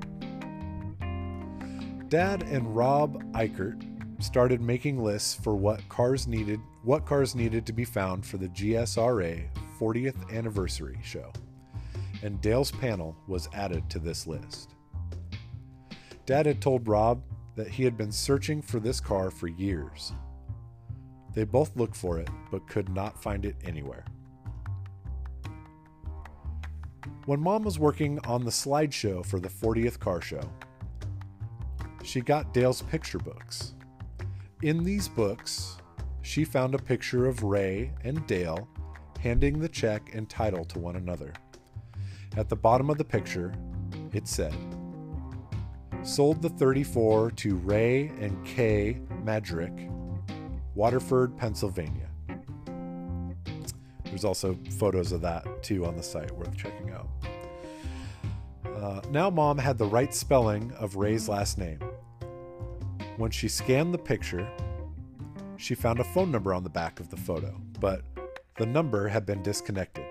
Dad 2.09 2.43
and 2.45 2.75
Rob 2.75 3.23
Eichert 3.35 3.85
started 4.23 4.61
making 4.61 5.03
lists 5.03 5.35
for 5.35 5.55
what 5.55 5.87
cars 5.89 6.27
needed, 6.27 6.61
what 6.83 7.05
cars 7.05 7.35
needed 7.35 7.67
to 7.67 7.73
be 7.73 7.85
found 7.85 8.25
for 8.25 8.39
the 8.39 8.49
GSRA 8.49 9.47
40th 9.79 10.35
anniversary 10.35 10.99
show, 11.03 11.31
and 12.23 12.41
Dale's 12.41 12.71
panel 12.71 13.17
was 13.27 13.49
added 13.53 13.89
to 13.91 13.99
this 13.99 14.27
list. 14.27 14.75
Dad 16.27 16.47
had 16.47 16.61
told 16.61 16.87
Rob 16.87 17.23
that 17.57 17.69
he 17.69 17.85
had 17.85 17.97
been 17.97 18.13
searching 18.13 18.61
for 18.61 18.81
this 18.81 19.01
car 19.01 19.31
for 19.31 19.49
years. 19.49 20.13
They 21.35 21.45
both 21.45 21.77
looked 21.77 21.97
for 21.97 22.19
it, 22.19 22.29
but 22.51 22.69
could 22.69 22.89
not 22.89 23.23
find 23.23 23.45
it 23.45 23.57
anywhere. 23.65 24.05
When 27.27 27.41
mom 27.41 27.65
was 27.65 27.79
working 27.79 28.19
on 28.27 28.45
the 28.45 28.51
slideshow 28.51 29.25
for 29.25 29.39
the 29.39 29.49
40th 29.49 29.99
car 29.99 30.21
show, 30.21 30.51
she 32.03 32.21
got 32.21 32.55
Dale's 32.55 32.83
picture 32.83 33.19
books. 33.19 33.75
In 34.63 34.83
these 34.83 35.09
books, 35.09 35.77
she 36.23 36.45
found 36.45 36.75
a 36.75 36.79
picture 36.79 37.27
of 37.27 37.43
Ray 37.43 37.93
and 38.03 38.27
Dale 38.27 38.67
handing 39.21 39.59
the 39.59 39.69
check 39.69 40.15
and 40.15 40.29
title 40.29 40.65
to 40.67 40.79
one 40.79 40.97
another. 40.97 41.33
At 42.39 42.49
the 42.49 42.55
bottom 42.55 42.89
of 42.89 42.99
the 42.99 43.05
picture, 43.05 43.53
it 44.13 44.29
said, 44.29 44.55
Sold 46.05 46.41
the 46.41 46.49
34 46.49 47.33
to 47.33 47.57
Ray 47.57 48.13
and 48.21 48.47
Kay 48.47 49.01
Madrick, 49.25 49.91
Waterford, 50.77 51.37
Pennsylvania. 51.37 52.09
There's 54.05 54.25
also 54.25 54.57
photos 54.79 55.11
of 55.11 55.21
that 55.23 55.65
too 55.65 55.85
on 55.85 55.97
the 55.97 56.03
site 56.03 56.31
worth 56.31 56.57
checking 56.57 56.93
out. 56.93 57.09
Uh, 58.65 59.01
now, 59.11 59.29
mom 59.29 59.59
had 59.59 59.77
the 59.77 59.87
right 59.87 60.15
spelling 60.15 60.71
of 60.79 60.95
Ray's 60.95 61.29
last 61.29 61.59
name. 61.59 61.81
When 63.17 63.33
she 63.33 63.49
scanned 63.49 63.93
the 63.93 63.99
picture, 63.99 64.49
she 65.57 65.75
found 65.75 65.99
a 65.99 66.05
phone 66.05 66.31
number 66.31 66.55
on 66.55 66.63
the 66.63 66.71
back 66.71 67.01
of 67.01 67.09
the 67.09 67.17
photo, 67.17 67.61
but 67.81 68.03
the 68.59 68.67
number 68.67 69.09
had 69.09 69.27
been 69.27 69.43
disconnected. 69.43 70.08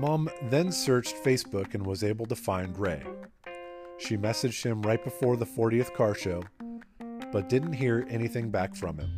Mom 0.00 0.30
then 0.44 0.72
searched 0.72 1.14
Facebook 1.22 1.74
and 1.74 1.84
was 1.84 2.02
able 2.02 2.24
to 2.24 2.34
find 2.34 2.78
Ray. 2.78 3.02
She 3.98 4.16
messaged 4.16 4.64
him 4.64 4.80
right 4.80 5.04
before 5.04 5.36
the 5.36 5.44
40th 5.44 5.92
car 5.92 6.14
show, 6.14 6.42
but 7.30 7.50
didn't 7.50 7.74
hear 7.74 8.06
anything 8.08 8.50
back 8.50 8.74
from 8.74 8.96
him. 8.96 9.10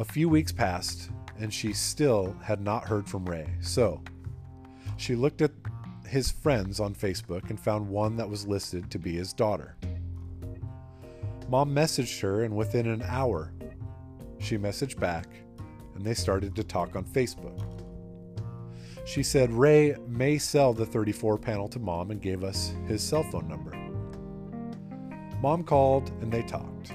A 0.00 0.04
few 0.04 0.28
weeks 0.28 0.50
passed, 0.50 1.10
and 1.38 1.54
she 1.54 1.72
still 1.72 2.34
had 2.42 2.60
not 2.60 2.88
heard 2.88 3.08
from 3.08 3.24
Ray, 3.24 3.48
so 3.60 4.02
she 4.96 5.14
looked 5.14 5.40
at 5.40 5.52
his 6.04 6.32
friends 6.32 6.80
on 6.80 6.96
Facebook 6.96 7.48
and 7.48 7.60
found 7.60 7.88
one 7.88 8.16
that 8.16 8.28
was 8.28 8.44
listed 8.44 8.90
to 8.90 8.98
be 8.98 9.14
his 9.14 9.32
daughter. 9.32 9.76
Mom 11.48 11.72
messaged 11.72 12.20
her, 12.22 12.42
and 12.42 12.56
within 12.56 12.88
an 12.88 13.02
hour, 13.02 13.52
she 14.40 14.58
messaged 14.58 14.98
back, 14.98 15.28
and 15.94 16.04
they 16.04 16.14
started 16.14 16.56
to 16.56 16.64
talk 16.64 16.96
on 16.96 17.04
Facebook. 17.04 17.69
She 19.04 19.22
said 19.22 19.52
Ray 19.52 19.96
may 20.06 20.38
sell 20.38 20.72
the 20.72 20.86
34 20.86 21.38
panel 21.38 21.68
to 21.68 21.78
mom 21.78 22.10
and 22.10 22.20
gave 22.20 22.44
us 22.44 22.74
his 22.86 23.02
cell 23.02 23.22
phone 23.24 23.48
number. 23.48 23.72
Mom 25.40 25.64
called 25.64 26.10
and 26.20 26.30
they 26.30 26.42
talked. 26.42 26.92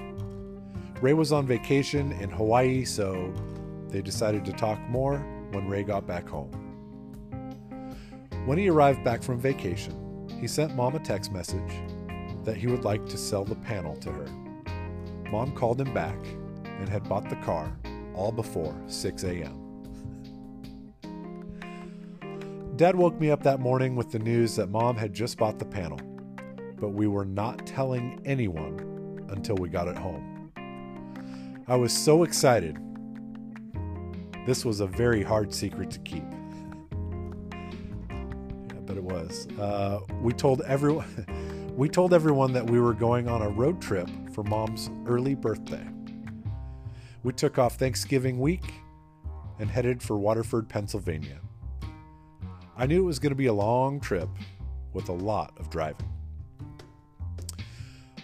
Ray 1.02 1.12
was 1.12 1.32
on 1.32 1.46
vacation 1.46 2.12
in 2.12 2.30
Hawaii, 2.30 2.84
so 2.84 3.34
they 3.88 4.00
decided 4.00 4.44
to 4.44 4.52
talk 4.52 4.80
more 4.88 5.18
when 5.50 5.68
Ray 5.68 5.82
got 5.82 6.06
back 6.06 6.28
home. 6.28 6.50
When 8.46 8.56
he 8.56 8.70
arrived 8.70 9.02
back 9.04 9.22
from 9.22 9.40
vacation, 9.40 10.28
he 10.40 10.46
sent 10.46 10.76
mom 10.76 10.94
a 10.94 11.00
text 11.00 11.32
message 11.32 11.82
that 12.44 12.56
he 12.56 12.68
would 12.68 12.84
like 12.84 13.04
to 13.06 13.18
sell 13.18 13.44
the 13.44 13.56
panel 13.56 13.96
to 13.96 14.12
her. 14.12 14.26
Mom 15.30 15.52
called 15.52 15.80
him 15.80 15.92
back 15.92 16.18
and 16.64 16.88
had 16.88 17.08
bought 17.08 17.28
the 17.28 17.36
car 17.36 17.76
all 18.14 18.30
before 18.30 18.80
6 18.86 19.24
a.m. 19.24 19.65
Dad 22.76 22.94
woke 22.94 23.18
me 23.18 23.30
up 23.30 23.42
that 23.42 23.58
morning 23.58 23.96
with 23.96 24.12
the 24.12 24.18
news 24.18 24.54
that 24.56 24.68
mom 24.68 24.98
had 24.98 25.14
just 25.14 25.38
bought 25.38 25.58
the 25.58 25.64
panel, 25.64 25.98
but 26.78 26.90
we 26.90 27.06
were 27.06 27.24
not 27.24 27.66
telling 27.66 28.20
anyone 28.26 29.24
until 29.30 29.54
we 29.56 29.70
got 29.70 29.88
it 29.88 29.96
home. 29.96 30.52
I 31.66 31.74
was 31.74 31.90
so 31.90 32.22
excited. 32.22 32.76
This 34.44 34.66
was 34.66 34.80
a 34.80 34.86
very 34.86 35.22
hard 35.22 35.54
secret 35.54 35.90
to 35.92 35.98
keep. 36.00 36.24
Yeah, 38.10 38.80
but 38.84 38.98
it 38.98 39.02
was. 39.02 39.48
Uh, 39.58 40.00
we 40.20 40.34
told 40.34 40.60
everyone. 40.62 41.72
we 41.76 41.88
told 41.88 42.12
everyone 42.12 42.52
that 42.52 42.68
we 42.68 42.78
were 42.78 42.92
going 42.92 43.26
on 43.26 43.40
a 43.40 43.48
road 43.48 43.80
trip 43.80 44.10
for 44.34 44.44
mom's 44.44 44.90
early 45.06 45.34
birthday. 45.34 45.86
We 47.22 47.32
took 47.32 47.56
off 47.58 47.76
Thanksgiving 47.76 48.38
week 48.38 48.70
and 49.58 49.70
headed 49.70 50.02
for 50.02 50.18
Waterford, 50.18 50.68
Pennsylvania. 50.68 51.40
I 52.78 52.84
knew 52.86 53.02
it 53.02 53.06
was 53.06 53.18
going 53.18 53.30
to 53.30 53.36
be 53.36 53.46
a 53.46 53.54
long 53.54 54.00
trip 54.00 54.28
with 54.92 55.08
a 55.08 55.12
lot 55.12 55.52
of 55.58 55.70
driving. 55.70 56.10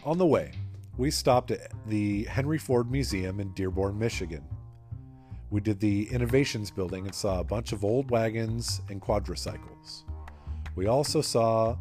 On 0.04 0.18
the 0.18 0.26
way, 0.26 0.52
we 0.98 1.10
stopped 1.10 1.50
at 1.50 1.72
the 1.86 2.24
Henry 2.24 2.58
Ford 2.58 2.90
Museum 2.90 3.40
in 3.40 3.52
Dearborn, 3.52 3.98
Michigan. 3.98 4.44
We 5.50 5.60
did 5.60 5.80
the 5.80 6.06
Innovations 6.10 6.70
building 6.70 7.06
and 7.06 7.14
saw 7.14 7.40
a 7.40 7.44
bunch 7.44 7.72
of 7.72 7.82
old 7.82 8.10
wagons 8.10 8.82
and 8.90 9.00
quadricycles. 9.00 10.02
We 10.74 10.86
also 10.86 11.22
saw 11.22 11.76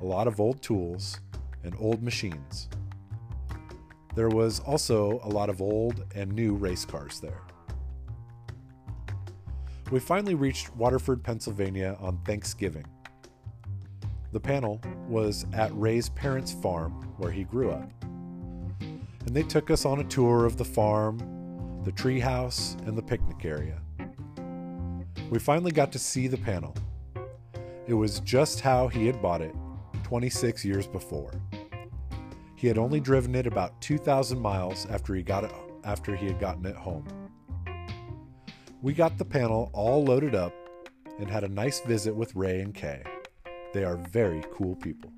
a 0.00 0.04
lot 0.04 0.26
of 0.26 0.40
old 0.40 0.60
tools 0.62 1.20
and 1.64 1.74
old 1.78 2.02
machines. 2.02 2.68
There 4.14 4.28
was 4.28 4.60
also 4.60 5.20
a 5.22 5.28
lot 5.28 5.48
of 5.48 5.62
old 5.62 6.04
and 6.14 6.32
new 6.32 6.54
race 6.54 6.84
cars 6.84 7.20
there. 7.20 7.40
We 9.90 9.98
finally 9.98 10.36
reached 10.36 10.74
Waterford, 10.76 11.24
Pennsylvania 11.24 11.96
on 11.98 12.18
Thanksgiving. 12.24 12.86
The 14.32 14.38
panel 14.38 14.80
was 15.08 15.44
at 15.52 15.72
Ray's 15.74 16.10
parents' 16.10 16.52
farm 16.52 16.92
where 17.16 17.32
he 17.32 17.42
grew 17.42 17.72
up. 17.72 17.90
And 18.80 19.34
they 19.34 19.42
took 19.42 19.68
us 19.68 19.84
on 19.84 19.98
a 19.98 20.04
tour 20.04 20.46
of 20.46 20.56
the 20.56 20.64
farm, 20.64 21.18
the 21.82 21.90
treehouse, 21.90 22.78
and 22.86 22.96
the 22.96 23.02
picnic 23.02 23.44
area. 23.44 23.80
We 25.28 25.40
finally 25.40 25.72
got 25.72 25.90
to 25.92 25.98
see 25.98 26.28
the 26.28 26.38
panel. 26.38 26.74
It 27.88 27.94
was 27.94 28.20
just 28.20 28.60
how 28.60 28.86
he 28.86 29.06
had 29.06 29.20
bought 29.20 29.40
it 29.40 29.54
26 30.04 30.64
years 30.64 30.86
before. 30.86 31.32
He 32.54 32.68
had 32.68 32.78
only 32.78 33.00
driven 33.00 33.34
it 33.34 33.48
about 33.48 33.80
2,000 33.80 34.38
miles 34.38 34.86
after 34.86 35.16
he 35.16 35.24
got 35.24 35.42
it 35.42 35.52
after 35.82 36.14
he 36.14 36.26
had 36.26 36.38
gotten 36.38 36.64
it 36.66 36.76
home. 36.76 37.19
We 38.82 38.94
got 38.94 39.18
the 39.18 39.26
panel 39.26 39.70
all 39.74 40.02
loaded 40.02 40.34
up 40.34 40.54
and 41.18 41.30
had 41.30 41.44
a 41.44 41.48
nice 41.48 41.80
visit 41.80 42.16
with 42.16 42.34
Ray 42.34 42.62
and 42.62 42.74
Kay. 42.74 43.02
They 43.74 43.84
are 43.84 43.96
very 43.96 44.42
cool 44.54 44.74
people. 44.76 45.12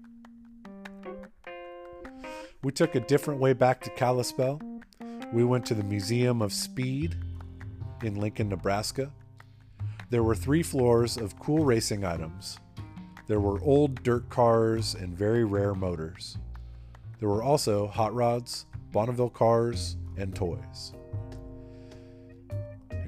We 2.65 2.73
took 2.73 2.97
a 2.97 3.01
different 3.01 3.39
way 3.39 3.53
back 3.53 3.81
to 3.83 3.91
Kalispell. 3.91 4.61
We 5.33 5.45
went 5.45 5.65
to 5.67 5.75
the 5.75 5.85
Museum 5.85 6.43
of 6.43 6.53
Speed 6.53 7.17
in 8.03 8.17
Lincoln, 8.17 8.49
Nebraska. 8.49 9.13
There 10.11 10.25
were 10.25 10.35
three 10.35 10.65
floors 10.65 11.17
of 11.17 11.39
cool 11.39 11.65
racing 11.65 12.05
items. 12.05 12.59
There 13.29 13.41
were 13.41 13.63
old 13.63 14.03
dirt 14.03 14.29
cars 14.29 14.97
and 14.97 15.17
very 15.17 15.45
rare 15.45 15.77
motors. 15.77 16.37
There 17.21 17.29
were 17.29 17.45
also 17.45 17.87
hot 17.87 18.13
rods, 18.13 18.67
Bonneville 18.91 19.31
cars, 19.31 19.97
and 20.17 20.35
toys. 20.35 20.95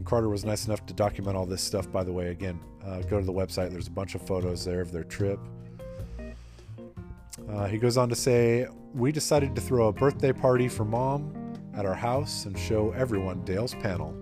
Carter 0.05 0.29
was 0.29 0.45
nice 0.45 0.67
enough 0.67 0.85
to 0.87 0.95
document 0.95 1.37
all 1.37 1.47
this 1.47 1.63
stuff, 1.63 1.91
by 1.91 2.05
the 2.05 2.13
way. 2.13 2.29
Again, 2.29 2.61
uh, 2.85 3.01
go 3.03 3.19
to 3.19 3.25
the 3.25 3.33
website, 3.33 3.71
there's 3.71 3.89
a 3.89 3.93
bunch 3.93 4.15
of 4.15 4.23
photos 4.23 4.65
there 4.65 4.81
of 4.81 4.93
their 4.93 5.05
trip. 5.05 5.41
Uh, 7.49 7.67
he 7.67 7.79
goes 7.79 7.97
on 7.97 8.09
to 8.09 8.15
say, 8.15 8.67
We 8.95 9.13
decided 9.13 9.55
to 9.55 9.61
throw 9.61 9.89
a 9.89 9.93
birthday 9.93 10.33
party 10.33 10.69
for 10.69 10.85
mom 10.85 11.33
at 11.75 11.87
our 11.87 11.95
house 11.95 12.45
and 12.45 12.59
show 12.59 12.93
everyone 12.93 13.45
Dale's 13.45 13.75
panel 13.75 14.15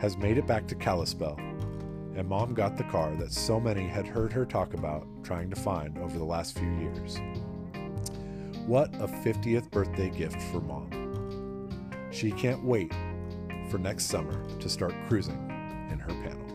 has 0.00 0.16
made 0.16 0.36
it 0.36 0.46
back 0.46 0.66
to 0.66 0.74
Kalispell, 0.74 1.36
and 2.16 2.28
mom 2.28 2.54
got 2.54 2.76
the 2.76 2.84
car 2.84 3.14
that 3.16 3.32
so 3.32 3.60
many 3.60 3.86
had 3.86 4.06
heard 4.06 4.32
her 4.32 4.44
talk 4.44 4.74
about 4.74 5.06
trying 5.22 5.48
to 5.48 5.56
find 5.56 5.96
over 5.98 6.18
the 6.18 6.24
last 6.24 6.58
few 6.58 6.70
years. 6.78 7.20
What 8.66 8.94
a 8.96 9.06
50th 9.06 9.70
birthday 9.70 10.10
gift 10.10 10.40
for 10.42 10.60
mom. 10.60 10.90
She 12.10 12.30
can't 12.32 12.62
wait 12.64 12.92
for 13.72 13.78
next 13.78 14.04
summer 14.04 14.38
to 14.58 14.68
start 14.68 14.92
cruising 15.08 15.34
in 15.90 15.98
her 15.98 16.12
panel. 16.22 16.46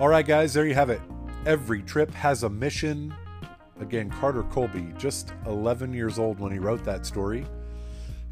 All 0.00 0.08
right, 0.08 0.26
guys, 0.26 0.52
there 0.52 0.66
you 0.66 0.74
have 0.74 0.90
it. 0.90 1.00
Every 1.46 1.82
trip 1.82 2.12
has 2.14 2.42
a 2.42 2.48
mission. 2.48 3.14
Again, 3.80 4.10
Carter 4.10 4.42
Colby, 4.42 4.92
just 4.98 5.32
11 5.46 5.94
years 5.94 6.18
old 6.18 6.40
when 6.40 6.50
he 6.50 6.58
wrote 6.58 6.82
that 6.82 7.06
story. 7.06 7.46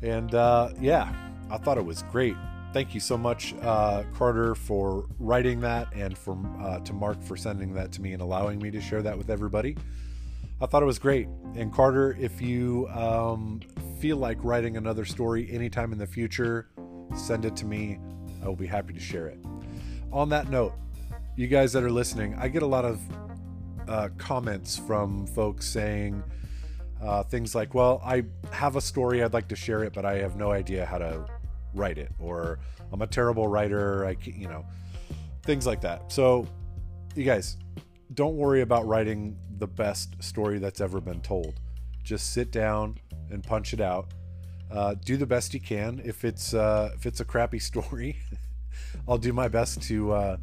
And 0.02 0.34
uh, 0.34 0.70
yeah, 0.80 1.14
I 1.52 1.58
thought 1.58 1.78
it 1.78 1.84
was 1.86 2.02
great 2.10 2.34
thank 2.72 2.94
you 2.94 3.00
so 3.00 3.16
much, 3.16 3.54
uh, 3.62 4.04
Carter, 4.14 4.54
for 4.54 5.06
writing 5.18 5.60
that, 5.60 5.88
and 5.94 6.16
for 6.16 6.38
uh, 6.60 6.80
to 6.80 6.92
Mark 6.92 7.22
for 7.22 7.36
sending 7.36 7.72
that 7.74 7.92
to 7.92 8.02
me 8.02 8.12
and 8.12 8.22
allowing 8.22 8.58
me 8.58 8.70
to 8.70 8.80
share 8.80 9.02
that 9.02 9.16
with 9.16 9.30
everybody. 9.30 9.76
I 10.60 10.66
thought 10.66 10.82
it 10.82 10.86
was 10.86 10.98
great. 10.98 11.28
And 11.54 11.72
Carter, 11.72 12.16
if 12.18 12.40
you 12.40 12.88
um, 12.88 13.60
feel 14.00 14.16
like 14.16 14.38
writing 14.42 14.76
another 14.76 15.04
story 15.04 15.50
anytime 15.50 15.92
in 15.92 15.98
the 15.98 16.06
future, 16.06 16.68
send 17.14 17.44
it 17.44 17.56
to 17.56 17.66
me. 17.66 17.98
I 18.42 18.48
will 18.48 18.56
be 18.56 18.66
happy 18.66 18.94
to 18.94 19.00
share 19.00 19.26
it. 19.26 19.38
on 20.12 20.28
that 20.30 20.48
note, 20.48 20.72
you 21.36 21.46
guys 21.46 21.72
that 21.74 21.82
are 21.82 21.90
listening, 21.90 22.34
I 22.38 22.48
get 22.48 22.62
a 22.62 22.66
lot 22.66 22.84
of 22.84 23.00
uh, 23.88 24.08
comments 24.16 24.78
from 24.78 25.26
folks 25.26 25.66
saying 25.66 26.22
uh, 27.02 27.22
things 27.24 27.54
like, 27.54 27.74
"Well, 27.74 28.00
I 28.04 28.24
have 28.50 28.76
a 28.76 28.80
story, 28.80 29.22
I'd 29.22 29.34
like 29.34 29.48
to 29.48 29.56
share 29.56 29.84
it, 29.84 29.92
but 29.92 30.04
I 30.06 30.14
have 30.18 30.36
no 30.36 30.50
idea 30.50 30.86
how 30.86 30.98
to 30.98 31.26
write 31.76 31.98
it," 31.98 32.12
or 32.18 32.58
"I'm 32.92 33.02
a 33.02 33.06
terrible 33.06 33.48
writer," 33.48 34.04
I, 34.04 34.14
can, 34.14 34.40
you 34.40 34.48
know, 34.48 34.64
things 35.42 35.66
like 35.66 35.80
that. 35.82 36.10
So, 36.10 36.46
you 37.14 37.24
guys, 37.24 37.56
don't 38.14 38.36
worry 38.36 38.62
about 38.62 38.86
writing 38.86 39.36
the 39.58 39.66
best 39.66 40.22
story 40.22 40.58
that's 40.58 40.80
ever 40.80 41.00
been 41.00 41.20
told. 41.20 41.60
Just 42.02 42.32
sit 42.32 42.50
down 42.52 42.98
and 43.30 43.42
punch 43.42 43.72
it 43.72 43.80
out. 43.80 44.12
Uh, 44.70 44.94
do 45.04 45.16
the 45.16 45.26
best 45.26 45.54
you 45.54 45.60
can. 45.60 46.00
If 46.04 46.24
it's 46.24 46.54
uh, 46.54 46.90
if 46.94 47.06
it's 47.06 47.20
a 47.20 47.24
crappy 47.24 47.58
story, 47.70 48.16
I'll 49.08 49.18
do 49.18 49.32
my 49.32 49.48
best 49.48 49.82
to 49.82 50.12
uh, 50.12 50.36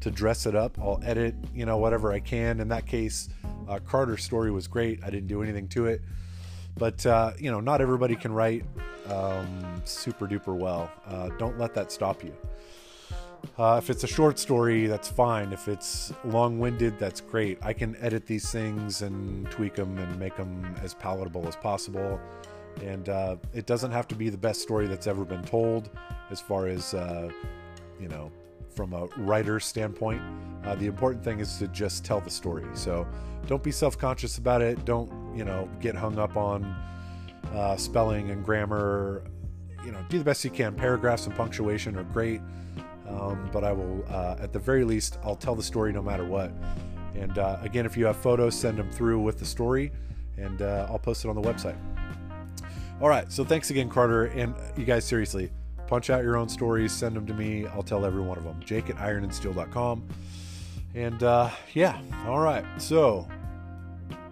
to 0.00 0.10
dress 0.10 0.46
it 0.46 0.54
up. 0.54 0.78
I'll 0.78 1.00
edit, 1.04 1.34
you 1.54 1.66
know, 1.66 1.78
whatever 1.78 2.12
I 2.12 2.20
can. 2.20 2.60
In 2.60 2.68
that 2.68 2.86
case, 2.86 3.28
uh, 3.68 3.78
Carter's 3.80 4.24
story 4.24 4.50
was 4.50 4.66
great. 4.66 5.02
I 5.02 5.10
didn't 5.10 5.26
do 5.26 5.42
anything 5.42 5.68
to 5.68 5.86
it, 5.86 6.02
but 6.76 7.04
uh, 7.06 7.32
you 7.38 7.50
know, 7.50 7.60
not 7.60 7.80
everybody 7.80 8.16
can 8.16 8.32
write 8.32 8.64
um, 9.08 9.82
super 9.84 10.26
duper 10.26 10.56
well. 10.56 10.90
Uh, 11.06 11.28
don't 11.38 11.58
let 11.58 11.74
that 11.74 11.92
stop 11.92 12.22
you. 12.24 12.34
Uh, 13.58 13.80
if 13.82 13.90
it's 13.90 14.04
a 14.04 14.06
short 14.08 14.38
story, 14.38 14.86
that's 14.86 15.08
fine. 15.08 15.52
If 15.52 15.68
it's 15.68 16.12
long 16.24 16.58
winded, 16.58 16.98
that's 16.98 17.20
great. 17.20 17.58
I 17.62 17.72
can 17.72 17.96
edit 18.00 18.26
these 18.26 18.50
things 18.50 19.02
and 19.02 19.50
tweak 19.50 19.76
them 19.76 19.96
and 19.98 20.18
make 20.18 20.36
them 20.36 20.74
as 20.82 20.94
palatable 20.94 21.46
as 21.46 21.56
possible. 21.56 22.20
And 22.82 23.08
uh, 23.08 23.36
it 23.54 23.66
doesn't 23.66 23.92
have 23.92 24.06
to 24.08 24.14
be 24.14 24.28
the 24.28 24.36
best 24.36 24.60
story 24.60 24.86
that's 24.86 25.06
ever 25.06 25.24
been 25.24 25.44
told, 25.44 25.88
as 26.30 26.40
far 26.40 26.66
as, 26.66 26.92
uh, 26.92 27.30
you 27.98 28.08
know, 28.08 28.30
from 28.76 28.92
a 28.92 29.06
writer's 29.16 29.64
standpoint. 29.64 30.22
Uh, 30.64 30.74
the 30.76 30.86
important 30.86 31.24
thing 31.24 31.40
is 31.40 31.56
to 31.58 31.66
just 31.68 32.04
tell 32.04 32.20
the 32.20 32.30
story. 32.30 32.64
So 32.74 33.06
don't 33.46 33.62
be 33.62 33.72
self 33.72 33.98
conscious 33.98 34.38
about 34.38 34.62
it. 34.62 34.84
Don't, 34.84 35.10
you 35.36 35.44
know, 35.44 35.68
get 35.80 35.94
hung 35.94 36.18
up 36.18 36.36
on 36.36 36.64
uh, 37.54 37.76
spelling 37.76 38.30
and 38.30 38.44
grammar. 38.44 39.24
You 39.84 39.92
know, 39.92 40.04
do 40.08 40.18
the 40.18 40.24
best 40.24 40.44
you 40.44 40.50
can. 40.50 40.74
Paragraphs 40.74 41.26
and 41.26 41.34
punctuation 41.34 41.96
are 41.96 42.04
great. 42.04 42.40
Um, 43.08 43.48
but 43.52 43.64
I 43.64 43.72
will, 43.72 44.04
uh, 44.08 44.36
at 44.40 44.52
the 44.52 44.58
very 44.58 44.84
least, 44.84 45.18
I'll 45.24 45.36
tell 45.36 45.54
the 45.54 45.62
story 45.62 45.92
no 45.92 46.02
matter 46.02 46.24
what. 46.24 46.52
And 47.14 47.38
uh, 47.38 47.58
again, 47.62 47.86
if 47.86 47.96
you 47.96 48.04
have 48.06 48.16
photos, 48.16 48.54
send 48.54 48.78
them 48.78 48.90
through 48.90 49.20
with 49.20 49.38
the 49.38 49.44
story, 49.44 49.92
and 50.36 50.60
uh, 50.60 50.88
I'll 50.90 50.98
post 50.98 51.24
it 51.24 51.28
on 51.28 51.36
the 51.36 51.42
website. 51.42 51.76
All 53.00 53.08
right, 53.08 53.30
so 53.30 53.44
thanks 53.44 53.70
again, 53.70 53.88
Carter. 53.88 54.24
And 54.24 54.54
you 54.76 54.84
guys, 54.84 55.04
seriously, 55.04 55.50
punch 55.86 56.10
out 56.10 56.22
your 56.22 56.36
own 56.36 56.48
stories, 56.48 56.92
send 56.92 57.16
them 57.16 57.26
to 57.26 57.34
me. 57.34 57.66
I'll 57.66 57.82
tell 57.82 58.04
every 58.04 58.22
one 58.22 58.38
of 58.38 58.44
them. 58.44 58.60
Jake 58.64 58.90
at 58.90 58.96
ironandsteel.com. 58.96 60.06
And 60.94 61.22
uh, 61.22 61.50
yeah, 61.74 62.00
all 62.26 62.40
right. 62.40 62.64
So 62.78 63.28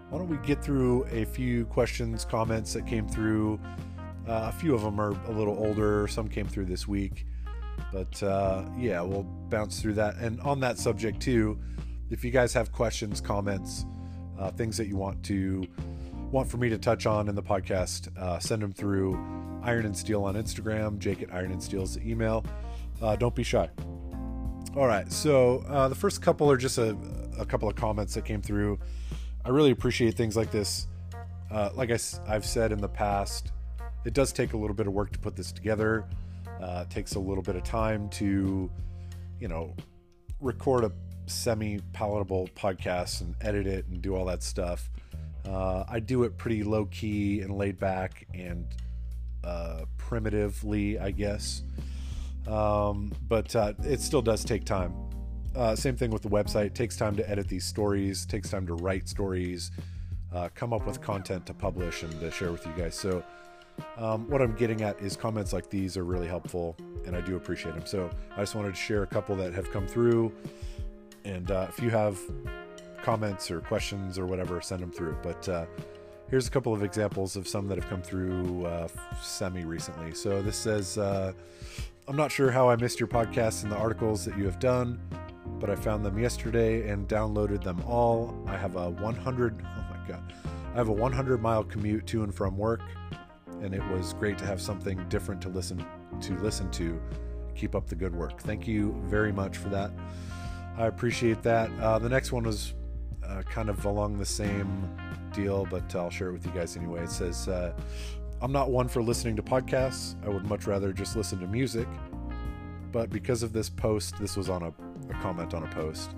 why 0.08 0.18
don't 0.18 0.28
we 0.28 0.38
get 0.46 0.62
through 0.62 1.04
a 1.10 1.24
few 1.24 1.66
questions, 1.66 2.24
comments 2.24 2.72
that 2.72 2.86
came 2.86 3.08
through? 3.08 3.60
Uh, 4.28 4.50
a 4.50 4.52
few 4.52 4.74
of 4.74 4.82
them 4.82 5.00
are 5.00 5.10
a 5.26 5.32
little 5.32 5.58
older, 5.58 6.08
some 6.08 6.28
came 6.28 6.46
through 6.46 6.64
this 6.66 6.88
week. 6.88 7.26
But 7.92 8.22
uh, 8.22 8.64
yeah, 8.78 9.00
we'll 9.02 9.24
bounce 9.24 9.80
through 9.80 9.94
that. 9.94 10.16
And 10.16 10.40
on 10.40 10.60
that 10.60 10.78
subject 10.78 11.20
too, 11.20 11.58
if 12.10 12.24
you 12.24 12.30
guys 12.30 12.52
have 12.54 12.72
questions, 12.72 13.20
comments, 13.20 13.84
uh, 14.38 14.50
things 14.50 14.76
that 14.76 14.86
you 14.86 14.96
want 14.96 15.22
to 15.24 15.64
want 16.30 16.48
for 16.48 16.56
me 16.56 16.68
to 16.68 16.78
touch 16.78 17.06
on 17.06 17.28
in 17.28 17.34
the 17.34 17.42
podcast, 17.42 18.16
uh, 18.16 18.38
send 18.38 18.62
them 18.62 18.72
through 18.72 19.12
Iron 19.64 19.86
and 19.86 19.96
Steel 19.96 20.24
on 20.24 20.34
Instagram. 20.34 20.98
Jake 20.98 21.22
at 21.22 21.32
Iron 21.32 21.52
and 21.52 21.62
Steel's 21.62 21.98
email. 21.98 22.44
Uh, 23.02 23.16
don't 23.16 23.34
be 23.34 23.42
shy. 23.42 23.68
All 24.76 24.86
right, 24.86 25.10
so 25.10 25.64
uh, 25.68 25.88
the 25.88 25.94
first 25.94 26.20
couple 26.20 26.50
are 26.50 26.56
just 26.56 26.78
a, 26.78 26.96
a, 27.38 27.46
couple 27.46 27.68
of 27.68 27.76
comments 27.76 28.14
that 28.14 28.24
came 28.24 28.42
through. 28.42 28.78
I 29.44 29.50
really 29.50 29.70
appreciate 29.70 30.16
things 30.16 30.36
like 30.36 30.50
this. 30.50 30.88
Uh, 31.50 31.70
like 31.76 31.92
I, 31.92 31.98
I've 32.26 32.44
said 32.44 32.72
in 32.72 32.80
the 32.80 32.88
past, 32.88 33.52
it 34.04 34.14
does 34.14 34.32
take 34.32 34.52
a 34.52 34.56
little 34.56 34.74
bit 34.74 34.88
of 34.88 34.92
work 34.92 35.12
to 35.12 35.18
put 35.18 35.36
this 35.36 35.52
together. 35.52 36.04
Uh, 36.60 36.84
it 36.86 36.90
takes 36.90 37.14
a 37.14 37.20
little 37.20 37.42
bit 37.42 37.54
of 37.54 37.62
time 37.62 38.08
to, 38.10 38.68
you 39.38 39.46
know, 39.48 39.74
record 40.40 40.84
a 40.84 40.92
semi 41.26 41.78
palatable 41.92 42.48
podcast 42.56 43.20
and 43.20 43.36
edit 43.40 43.66
it 43.66 43.86
and 43.86 44.02
do 44.02 44.16
all 44.16 44.24
that 44.24 44.42
stuff. 44.42 44.90
Uh, 45.46 45.84
I 45.88 46.00
do 46.00 46.24
it 46.24 46.36
pretty 46.36 46.64
low 46.64 46.86
key 46.86 47.42
and 47.42 47.56
laid 47.56 47.78
back 47.78 48.26
and 48.34 48.66
uh, 49.44 49.84
primitively, 49.98 50.98
I 50.98 51.10
guess. 51.10 51.62
Um, 52.46 53.12
but 53.28 53.54
uh, 53.56 53.72
it 53.84 54.00
still 54.00 54.22
does 54.22 54.44
take 54.44 54.64
time. 54.64 54.94
Uh, 55.54 55.76
same 55.76 55.96
thing 55.96 56.10
with 56.10 56.22
the 56.22 56.28
website. 56.28 56.66
It 56.66 56.74
takes 56.74 56.96
time 56.96 57.16
to 57.16 57.30
edit 57.30 57.48
these 57.48 57.64
stories, 57.64 58.26
takes 58.26 58.50
time 58.50 58.66
to 58.66 58.74
write 58.74 59.08
stories, 59.08 59.70
uh, 60.32 60.48
come 60.54 60.72
up 60.72 60.86
with 60.86 61.00
content 61.00 61.46
to 61.46 61.54
publish 61.54 62.02
and 62.02 62.18
to 62.20 62.30
share 62.30 62.50
with 62.50 62.66
you 62.66 62.72
guys. 62.76 62.94
So, 62.94 63.22
um, 63.96 64.28
what 64.28 64.42
I'm 64.42 64.54
getting 64.54 64.82
at 64.82 65.00
is 65.00 65.16
comments 65.16 65.52
like 65.52 65.70
these 65.70 65.96
are 65.96 66.04
really 66.04 66.26
helpful, 66.26 66.76
and 67.06 67.16
I 67.16 67.20
do 67.20 67.36
appreciate 67.36 67.74
them. 67.74 67.86
So 67.86 68.10
I 68.36 68.40
just 68.40 68.54
wanted 68.54 68.74
to 68.74 68.80
share 68.80 69.02
a 69.02 69.06
couple 69.06 69.34
that 69.36 69.52
have 69.52 69.70
come 69.70 69.86
through, 69.86 70.32
and 71.24 71.50
uh, 71.50 71.66
if 71.68 71.82
you 71.82 71.90
have 71.90 72.18
comments 73.02 73.50
or 73.50 73.60
questions 73.60 74.18
or 74.18 74.26
whatever, 74.26 74.60
send 74.60 74.80
them 74.80 74.92
through. 74.92 75.16
But 75.22 75.48
uh, 75.48 75.66
here's 76.30 76.46
a 76.46 76.50
couple 76.50 76.72
of 76.72 76.82
examples 76.82 77.36
of 77.36 77.46
some 77.46 77.68
that 77.68 77.78
have 77.78 77.88
come 77.88 78.02
through 78.02 78.66
uh, 78.66 78.88
semi 79.22 79.64
recently. 79.64 80.14
So 80.14 80.42
this 80.42 80.56
says, 80.56 80.98
uh, 80.98 81.32
I'm 82.08 82.16
not 82.16 82.30
sure 82.30 82.50
how 82.50 82.68
I 82.68 82.76
missed 82.76 83.00
your 83.00 83.08
podcasts 83.08 83.62
and 83.62 83.72
the 83.72 83.76
articles 83.76 84.24
that 84.24 84.36
you 84.36 84.44
have 84.44 84.58
done, 84.58 85.00
but 85.58 85.70
I 85.70 85.76
found 85.76 86.04
them 86.04 86.18
yesterday 86.18 86.88
and 86.88 87.08
downloaded 87.08 87.62
them 87.62 87.82
all. 87.86 88.36
I 88.46 88.56
have 88.56 88.76
a 88.76 88.90
100, 88.90 89.62
oh 89.64 89.84
my 89.90 90.08
god, 90.08 90.32
I 90.72 90.76
have 90.76 90.88
a 90.88 90.92
100 90.92 91.40
mile 91.40 91.64
commute 91.64 92.06
to 92.08 92.22
and 92.22 92.34
from 92.34 92.56
work 92.56 92.80
and 93.64 93.74
it 93.74 93.82
was 93.88 94.12
great 94.14 94.36
to 94.38 94.44
have 94.44 94.60
something 94.60 95.02
different 95.08 95.40
to 95.40 95.48
listen 95.48 95.84
to 96.20 96.38
listen 96.38 96.70
to. 96.72 97.00
Keep 97.56 97.74
up 97.74 97.86
the 97.86 97.94
good 97.94 98.14
work. 98.14 98.40
Thank 98.40 98.66
you 98.66 99.00
very 99.04 99.32
much 99.32 99.56
for 99.56 99.68
that. 99.70 99.90
I 100.76 100.86
appreciate 100.86 101.42
that. 101.44 101.70
Uh, 101.80 101.98
the 101.98 102.08
next 102.08 102.32
one 102.32 102.44
was 102.44 102.74
uh, 103.28 103.42
kind 103.42 103.68
of 103.68 103.84
along 103.84 104.18
the 104.18 104.26
same 104.26 104.88
deal, 105.32 105.66
but 105.70 105.94
I'll 105.94 106.10
share 106.10 106.28
it 106.28 106.32
with 106.32 106.46
you 106.46 106.52
guys 106.52 106.76
anyway. 106.76 107.04
It 107.04 107.10
says, 107.10 107.48
uh, 107.48 107.72
I'm 108.40 108.52
not 108.52 108.70
one 108.70 108.88
for 108.88 109.02
listening 109.02 109.36
to 109.36 109.42
podcasts. 109.42 110.14
I 110.24 110.28
would 110.28 110.44
much 110.44 110.66
rather 110.66 110.92
just 110.92 111.16
listen 111.16 111.38
to 111.40 111.46
music. 111.46 111.88
But 112.92 113.10
because 113.10 113.42
of 113.42 113.52
this 113.52 113.68
post, 113.68 114.18
this 114.20 114.36
was 114.36 114.48
on 114.48 114.62
a, 114.62 114.68
a 115.10 115.14
comment 115.20 115.54
on 115.54 115.64
a 115.64 115.68
post. 115.68 116.14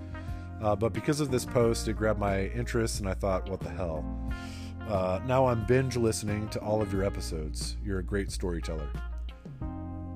Uh, 0.61 0.75
but 0.75 0.93
because 0.93 1.19
of 1.19 1.31
this 1.31 1.45
post, 1.45 1.87
it 1.87 1.93
grabbed 1.93 2.19
my 2.19 2.45
interest, 2.47 2.99
and 2.99 3.07
I 3.07 3.13
thought, 3.13 3.49
what 3.49 3.59
the 3.59 3.69
hell? 3.69 4.05
Uh, 4.87 5.19
now 5.25 5.45
I'm 5.45 5.65
binge 5.65 5.97
listening 5.97 6.47
to 6.49 6.59
all 6.59 6.81
of 6.81 6.93
your 6.93 7.03
episodes. 7.03 7.77
You're 7.83 7.99
a 7.99 8.03
great 8.03 8.31
storyteller. 8.31 8.89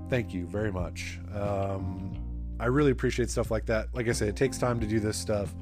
Thank 0.10 0.34
you 0.34 0.46
very 0.46 0.72
much. 0.72 1.20
Um, 1.34 2.18
I 2.60 2.66
really 2.66 2.92
appreciate 2.92 3.30
stuff 3.30 3.50
like 3.50 3.66
that. 3.68 3.88
Like 3.94 4.08
I 4.08 4.12
said, 4.12 4.28
it 4.28 4.36
takes 4.36 4.58
time 4.58 4.80
to 4.80 4.88
do 4.88 5.00
this 5.00 5.18
stuff. 5.18 5.54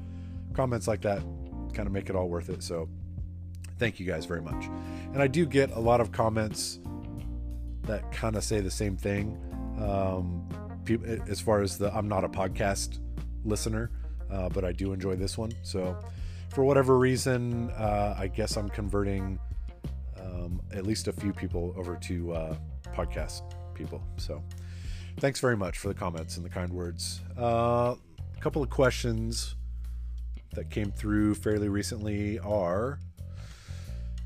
Comments 0.54 0.86
like 0.86 1.02
that 1.02 1.22
kind 1.72 1.86
of 1.86 1.92
make 1.92 2.10
it 2.10 2.16
all 2.16 2.28
worth 2.28 2.48
it. 2.48 2.62
So 2.62 2.88
thank 3.78 4.00
you 4.00 4.06
guys 4.06 4.26
very 4.26 4.42
much. 4.42 4.66
And 5.12 5.22
I 5.22 5.26
do 5.26 5.46
get 5.46 5.70
a 5.72 5.78
lot 5.78 6.00
of 6.00 6.12
comments 6.12 6.78
that 7.82 8.10
kind 8.12 8.36
of 8.36 8.44
say 8.44 8.60
the 8.60 8.70
same 8.70 8.96
thing. 8.96 9.38
Um, 9.80 10.46
as 11.28 11.40
far 11.40 11.62
as 11.62 11.78
the 11.78 11.94
I'm 11.94 12.08
not 12.08 12.24
a 12.24 12.28
podcast 12.28 12.98
listener, 13.44 13.90
uh, 14.30 14.48
but 14.48 14.64
I 14.64 14.72
do 14.72 14.92
enjoy 14.92 15.16
this 15.16 15.38
one. 15.38 15.52
So 15.62 15.96
for 16.50 16.64
whatever 16.64 16.98
reason, 16.98 17.70
uh, 17.70 18.16
I 18.18 18.26
guess 18.26 18.56
I'm 18.56 18.68
converting 18.68 19.38
um, 20.20 20.60
at 20.72 20.84
least 20.84 21.08
a 21.08 21.12
few 21.12 21.32
people 21.32 21.74
over 21.76 21.96
to 21.96 22.32
uh, 22.32 22.56
podcast 22.92 23.42
people. 23.74 24.02
So 24.16 24.42
thanks 25.18 25.40
very 25.40 25.56
much 25.56 25.78
for 25.78 25.88
the 25.88 25.94
comments 25.94 26.36
and 26.36 26.44
the 26.44 26.50
kind 26.50 26.72
words. 26.72 27.20
Uh, 27.38 27.94
a 28.36 28.40
couple 28.40 28.62
of 28.62 28.68
questions 28.68 29.54
that 30.54 30.70
came 30.70 30.90
through 30.90 31.34
fairly 31.34 31.68
recently 31.68 32.38
are. 32.40 32.98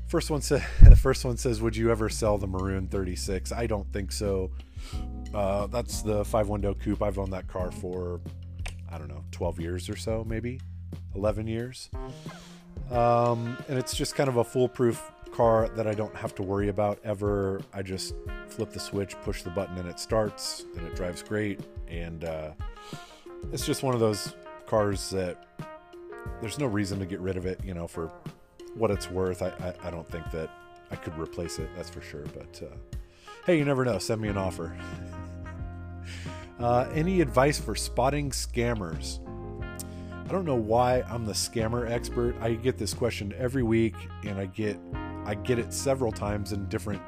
First 0.07 0.29
one 0.29 0.41
says, 0.41 0.63
the 0.81 0.95
first 0.95 1.25
one 1.25 1.37
says, 1.37 1.61
"Would 1.61 1.75
you 1.75 1.91
ever 1.91 2.09
sell 2.09 2.37
the 2.37 2.47
Maroon 2.47 2.87
36?" 2.87 3.51
I 3.51 3.67
don't 3.67 3.91
think 3.91 4.11
so. 4.11 4.51
Uh, 5.33 5.67
that's 5.67 6.01
the 6.01 6.23
five 6.25 6.47
window 6.47 6.73
coupe. 6.73 7.01
I've 7.01 7.19
owned 7.19 7.33
that 7.33 7.47
car 7.47 7.71
for 7.71 8.21
I 8.95 8.97
don't 8.97 9.09
know, 9.09 9.23
12 9.31 9.59
years 9.59 9.89
or 9.89 9.97
so, 9.97 10.23
maybe. 10.25 10.59
11 11.15 11.47
years. 11.47 11.89
Um, 12.91 13.57
and 13.67 13.77
it's 13.77 13.93
just 13.95 14.15
kind 14.15 14.29
of 14.29 14.37
a 14.37 14.43
foolproof 14.43 15.11
car 15.33 15.67
that 15.75 15.85
I 15.85 15.93
don't 15.93 16.15
have 16.15 16.33
to 16.35 16.43
worry 16.43 16.69
about 16.69 16.99
ever. 17.03 17.61
I 17.73 17.81
just 17.81 18.13
flip 18.47 18.71
the 18.71 18.79
switch, 18.79 19.15
push 19.23 19.41
the 19.41 19.49
button, 19.49 19.77
and 19.77 19.89
it 19.89 19.99
starts, 19.99 20.65
and 20.77 20.87
it 20.87 20.95
drives 20.95 21.21
great. 21.23 21.59
And 21.89 22.23
uh, 22.23 22.51
it's 23.51 23.65
just 23.65 23.83
one 23.83 23.93
of 23.93 23.99
those 23.99 24.33
cars 24.65 25.09
that 25.09 25.45
there's 26.41 26.59
no 26.59 26.65
reason 26.65 26.99
to 26.99 27.05
get 27.05 27.19
rid 27.19 27.37
of 27.37 27.45
it, 27.45 27.59
you 27.63 27.73
know, 27.73 27.87
for 27.87 28.11
what 28.75 28.91
it's 28.91 29.09
worth. 29.09 29.41
I, 29.41 29.47
I, 29.47 29.87
I 29.87 29.91
don't 29.91 30.07
think 30.07 30.29
that 30.31 30.49
I 30.91 30.95
could 30.95 31.17
replace 31.17 31.59
it, 31.59 31.69
that's 31.75 31.89
for 31.89 32.01
sure. 32.01 32.25
But 32.33 32.61
uh, 32.63 32.75
hey, 33.45 33.57
you 33.57 33.65
never 33.65 33.85
know. 33.85 33.97
Send 33.97 34.21
me 34.21 34.29
an 34.29 34.37
offer. 34.37 34.77
Uh, 36.57 36.87
any 36.93 37.19
advice 37.19 37.59
for 37.59 37.75
spotting 37.75 38.29
scammers? 38.29 39.19
I 40.25 40.31
don't 40.31 40.45
know 40.45 40.55
why 40.55 41.01
I'm 41.01 41.25
the 41.25 41.33
scammer 41.33 41.89
expert. 41.89 42.35
I 42.39 42.53
get 42.53 42.77
this 42.77 42.93
question 42.93 43.33
every 43.37 43.61
week, 43.61 43.95
and 44.23 44.39
I 44.39 44.45
get 44.45 44.79
I 45.25 45.35
get 45.35 45.59
it 45.59 45.73
several 45.73 46.11
times 46.11 46.53
in 46.53 46.67
different 46.69 47.01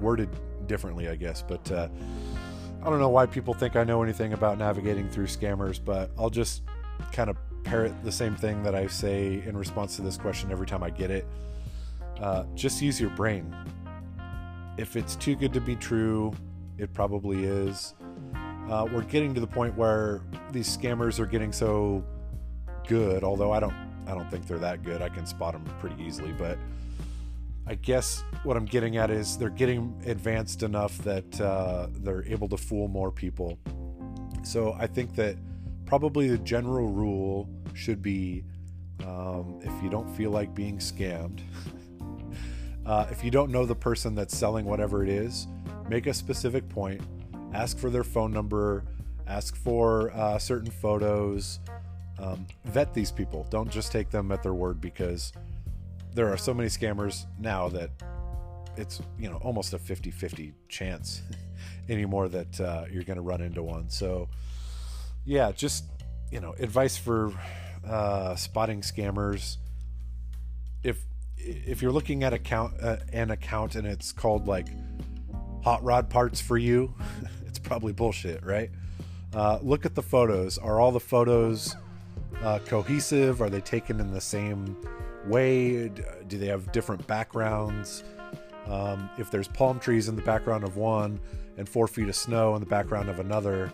worded 0.00 0.28
differently, 0.66 1.08
I 1.08 1.16
guess. 1.16 1.42
But 1.42 1.70
uh, 1.72 1.88
I 2.82 2.88
don't 2.88 3.00
know 3.00 3.08
why 3.08 3.26
people 3.26 3.52
think 3.52 3.76
I 3.76 3.84
know 3.84 4.02
anything 4.02 4.32
about 4.32 4.58
navigating 4.58 5.08
through 5.10 5.26
scammers. 5.26 5.80
But 5.84 6.10
I'll 6.16 6.30
just 6.30 6.62
kind 7.12 7.28
of 7.28 7.36
parrot 7.64 7.92
the 8.04 8.12
same 8.12 8.34
thing 8.36 8.62
that 8.62 8.74
I 8.74 8.86
say 8.86 9.42
in 9.46 9.56
response 9.56 9.96
to 9.96 10.02
this 10.02 10.16
question 10.16 10.50
every 10.50 10.66
time 10.66 10.82
I 10.82 10.90
get 10.90 11.10
it. 11.10 11.26
Uh, 12.20 12.44
just 12.54 12.80
use 12.82 13.00
your 13.00 13.10
brain. 13.10 13.54
If 14.78 14.96
it's 14.96 15.16
too 15.16 15.36
good 15.36 15.52
to 15.52 15.60
be 15.60 15.76
true, 15.76 16.32
it 16.78 16.92
probably 16.94 17.44
is. 17.44 17.94
Uh, 18.70 18.86
we're 18.92 19.02
getting 19.02 19.34
to 19.34 19.40
the 19.40 19.46
point 19.46 19.76
where 19.76 20.22
these 20.50 20.76
scammers 20.76 21.18
are 21.18 21.26
getting 21.26 21.52
so 21.52 22.04
good, 22.86 23.24
although 23.24 23.52
I 23.52 23.60
don't 23.60 23.74
I 24.06 24.14
don't 24.14 24.30
think 24.30 24.46
they're 24.46 24.58
that 24.58 24.82
good. 24.82 25.02
I 25.02 25.08
can 25.08 25.26
spot 25.26 25.52
them 25.52 25.64
pretty 25.78 26.02
easily, 26.02 26.32
but 26.32 26.58
I 27.66 27.76
guess 27.76 28.24
what 28.42 28.56
I'm 28.56 28.64
getting 28.64 28.96
at 28.96 29.10
is 29.10 29.38
they're 29.38 29.50
getting 29.50 29.94
advanced 30.06 30.62
enough 30.62 30.98
that 30.98 31.40
uh, 31.40 31.86
they're 31.92 32.24
able 32.24 32.48
to 32.48 32.56
fool 32.56 32.88
more 32.88 33.12
people. 33.12 33.58
So 34.42 34.74
I 34.78 34.88
think 34.88 35.14
that 35.14 35.36
probably 35.92 36.26
the 36.26 36.38
general 36.38 36.88
rule 36.88 37.46
should 37.74 38.00
be 38.00 38.42
um, 39.06 39.60
if 39.60 39.82
you 39.82 39.90
don't 39.90 40.08
feel 40.16 40.30
like 40.30 40.54
being 40.54 40.78
scammed, 40.78 41.40
uh, 42.86 43.06
if 43.10 43.22
you 43.22 43.30
don't 43.30 43.50
know 43.50 43.66
the 43.66 43.74
person 43.74 44.14
that's 44.14 44.34
selling 44.34 44.64
whatever 44.64 45.02
it 45.02 45.10
is, 45.10 45.48
make 45.90 46.06
a 46.06 46.14
specific 46.14 46.66
point, 46.70 46.98
ask 47.52 47.76
for 47.76 47.90
their 47.90 48.04
phone 48.04 48.32
number, 48.32 48.84
ask 49.26 49.54
for 49.54 50.10
uh, 50.12 50.38
certain 50.38 50.70
photos, 50.70 51.60
um, 52.18 52.46
vet 52.64 52.94
these 52.94 53.12
people. 53.12 53.46
Don't 53.50 53.70
just 53.70 53.92
take 53.92 54.08
them 54.08 54.32
at 54.32 54.42
their 54.42 54.54
word 54.54 54.80
because 54.80 55.30
there 56.14 56.32
are 56.32 56.38
so 56.38 56.54
many 56.54 56.70
scammers 56.70 57.26
now 57.38 57.68
that 57.68 57.90
it's 58.78 59.02
you 59.18 59.28
know 59.28 59.36
almost 59.42 59.74
a 59.74 59.78
50-50 59.78 60.54
chance 60.70 61.20
anymore 61.90 62.30
that 62.30 62.58
uh, 62.62 62.86
you're 62.90 63.04
going 63.04 63.18
to 63.18 63.22
run 63.22 63.42
into 63.42 63.62
one. 63.62 63.90
So 63.90 64.30
yeah, 65.24 65.52
just 65.52 65.84
you 66.30 66.40
know 66.40 66.54
advice 66.58 66.96
for 66.96 67.32
uh, 67.86 68.34
spotting 68.36 68.80
scammers. 68.80 69.58
If 70.82 71.04
if 71.36 71.82
you're 71.82 71.92
looking 71.92 72.24
at 72.24 72.32
account 72.32 72.74
uh, 72.82 72.96
an 73.12 73.30
account 73.30 73.74
and 73.74 73.86
it's 73.86 74.12
called 74.12 74.46
like 74.46 74.68
hot 75.62 75.82
rod 75.82 76.10
parts 76.10 76.40
for 76.40 76.58
you, 76.58 76.94
it's 77.46 77.58
probably 77.58 77.92
bullshit, 77.92 78.44
right? 78.44 78.70
Uh, 79.34 79.58
look 79.62 79.86
at 79.86 79.94
the 79.94 80.02
photos. 80.02 80.58
Are 80.58 80.80
all 80.80 80.92
the 80.92 81.00
photos 81.00 81.76
uh, 82.42 82.58
cohesive? 82.66 83.40
Are 83.40 83.48
they 83.48 83.60
taken 83.60 84.00
in 84.00 84.12
the 84.12 84.20
same 84.20 84.76
way? 85.26 85.88
Do 85.88 86.38
they 86.38 86.46
have 86.46 86.70
different 86.72 87.06
backgrounds? 87.06 88.04
Um, 88.66 89.10
if 89.18 89.30
there's 89.30 89.48
palm 89.48 89.80
trees 89.80 90.08
in 90.08 90.16
the 90.16 90.22
background 90.22 90.64
of 90.64 90.76
one 90.76 91.18
and 91.56 91.68
four 91.68 91.88
feet 91.88 92.08
of 92.08 92.14
snow 92.14 92.54
in 92.54 92.60
the 92.60 92.66
background 92.66 93.08
of 93.08 93.18
another, 93.18 93.72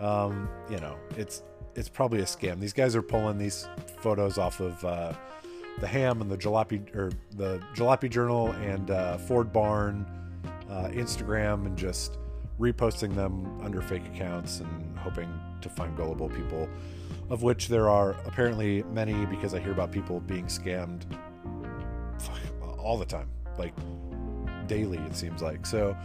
um, 0.00 0.48
you 0.70 0.78
know, 0.78 0.96
it's 1.16 1.42
it's 1.74 1.88
probably 1.88 2.20
a 2.20 2.24
scam. 2.24 2.58
These 2.58 2.72
guys 2.72 2.96
are 2.96 3.02
pulling 3.02 3.38
these 3.38 3.68
photos 3.98 4.38
off 4.38 4.60
of 4.60 4.84
uh, 4.84 5.12
the 5.80 5.86
HAMB 5.86 6.22
and 6.22 6.30
the 6.30 6.36
Jalopy 6.36 6.94
or 6.94 7.12
the 7.36 7.62
Jalopy 7.74 8.10
Journal 8.10 8.50
and 8.52 8.90
uh, 8.90 9.18
Ford 9.18 9.52
Barn 9.52 10.06
uh, 10.68 10.88
Instagram 10.88 11.66
and 11.66 11.76
just 11.76 12.18
reposting 12.58 13.14
them 13.14 13.60
under 13.62 13.80
fake 13.80 14.04
accounts 14.06 14.60
and 14.60 14.98
hoping 14.98 15.32
to 15.62 15.68
find 15.68 15.96
gullible 15.96 16.28
people 16.28 16.68
of 17.30 17.44
which 17.44 17.68
there 17.68 17.88
are 17.88 18.16
apparently 18.26 18.82
many 18.92 19.24
because 19.26 19.54
I 19.54 19.60
hear 19.60 19.70
about 19.70 19.92
people 19.92 20.20
being 20.20 20.46
scammed 20.46 21.02
all 22.78 22.98
the 22.98 23.04
time, 23.04 23.28
like 23.56 23.72
daily, 24.66 24.98
it 24.98 25.14
seems 25.14 25.40
like. 25.40 25.64
So, 25.64 25.96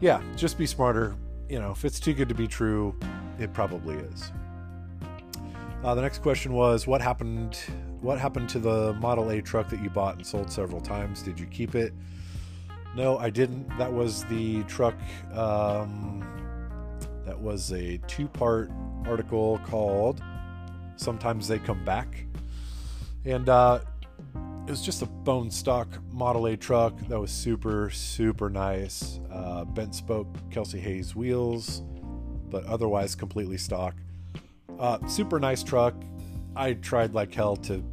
yeah, 0.00 0.22
just 0.36 0.56
be 0.56 0.66
smarter. 0.66 1.16
You 1.48 1.60
know, 1.60 1.70
if 1.72 1.84
it's 1.84 2.00
too 2.00 2.14
good 2.14 2.28
to 2.28 2.34
be 2.34 2.46
true, 2.46 2.94
it 3.38 3.52
probably 3.52 3.96
is. 3.96 4.32
Uh, 5.82 5.94
the 5.94 6.00
next 6.00 6.22
question 6.22 6.52
was, 6.54 6.86
what 6.86 7.00
happened? 7.00 7.58
What 8.00 8.18
happened 8.18 8.48
to 8.50 8.58
the 8.58 8.94
Model 8.94 9.30
A 9.30 9.42
truck 9.42 9.68
that 9.70 9.82
you 9.82 9.90
bought 9.90 10.16
and 10.16 10.26
sold 10.26 10.50
several 10.50 10.80
times? 10.80 11.22
Did 11.22 11.38
you 11.38 11.46
keep 11.46 11.74
it? 11.74 11.92
No, 12.96 13.18
I 13.18 13.28
didn't. 13.30 13.68
That 13.76 13.92
was 13.92 14.24
the 14.24 14.62
truck. 14.64 14.94
Um, 15.34 16.24
that 17.24 17.38
was 17.38 17.72
a 17.72 17.98
two-part 18.06 18.70
article 19.06 19.58
called 19.64 20.22
Sometimes 20.96 21.48
they 21.48 21.58
come 21.58 21.84
back. 21.84 22.26
And 23.24 23.48
uh, 23.48 23.80
it 24.66 24.70
was 24.70 24.80
just 24.80 25.02
a 25.02 25.06
bone 25.06 25.50
stock 25.50 25.88
Model 26.10 26.46
A 26.46 26.56
truck 26.56 26.98
that 27.08 27.20
was 27.20 27.30
super, 27.30 27.90
super 27.90 28.48
nice. 28.48 29.20
Uh, 29.30 29.64
bent 29.64 29.94
spoke 29.94 30.26
Kelsey 30.50 30.80
Hayes 30.80 31.14
wheels, 31.14 31.82
but 32.48 32.64
otherwise 32.64 33.14
completely 33.14 33.58
stock. 33.58 33.94
Uh, 34.78 35.06
super 35.06 35.38
nice 35.38 35.62
truck. 35.62 35.94
I 36.56 36.74
tried 36.74 37.12
like 37.12 37.34
hell 37.34 37.56
to 37.56 37.84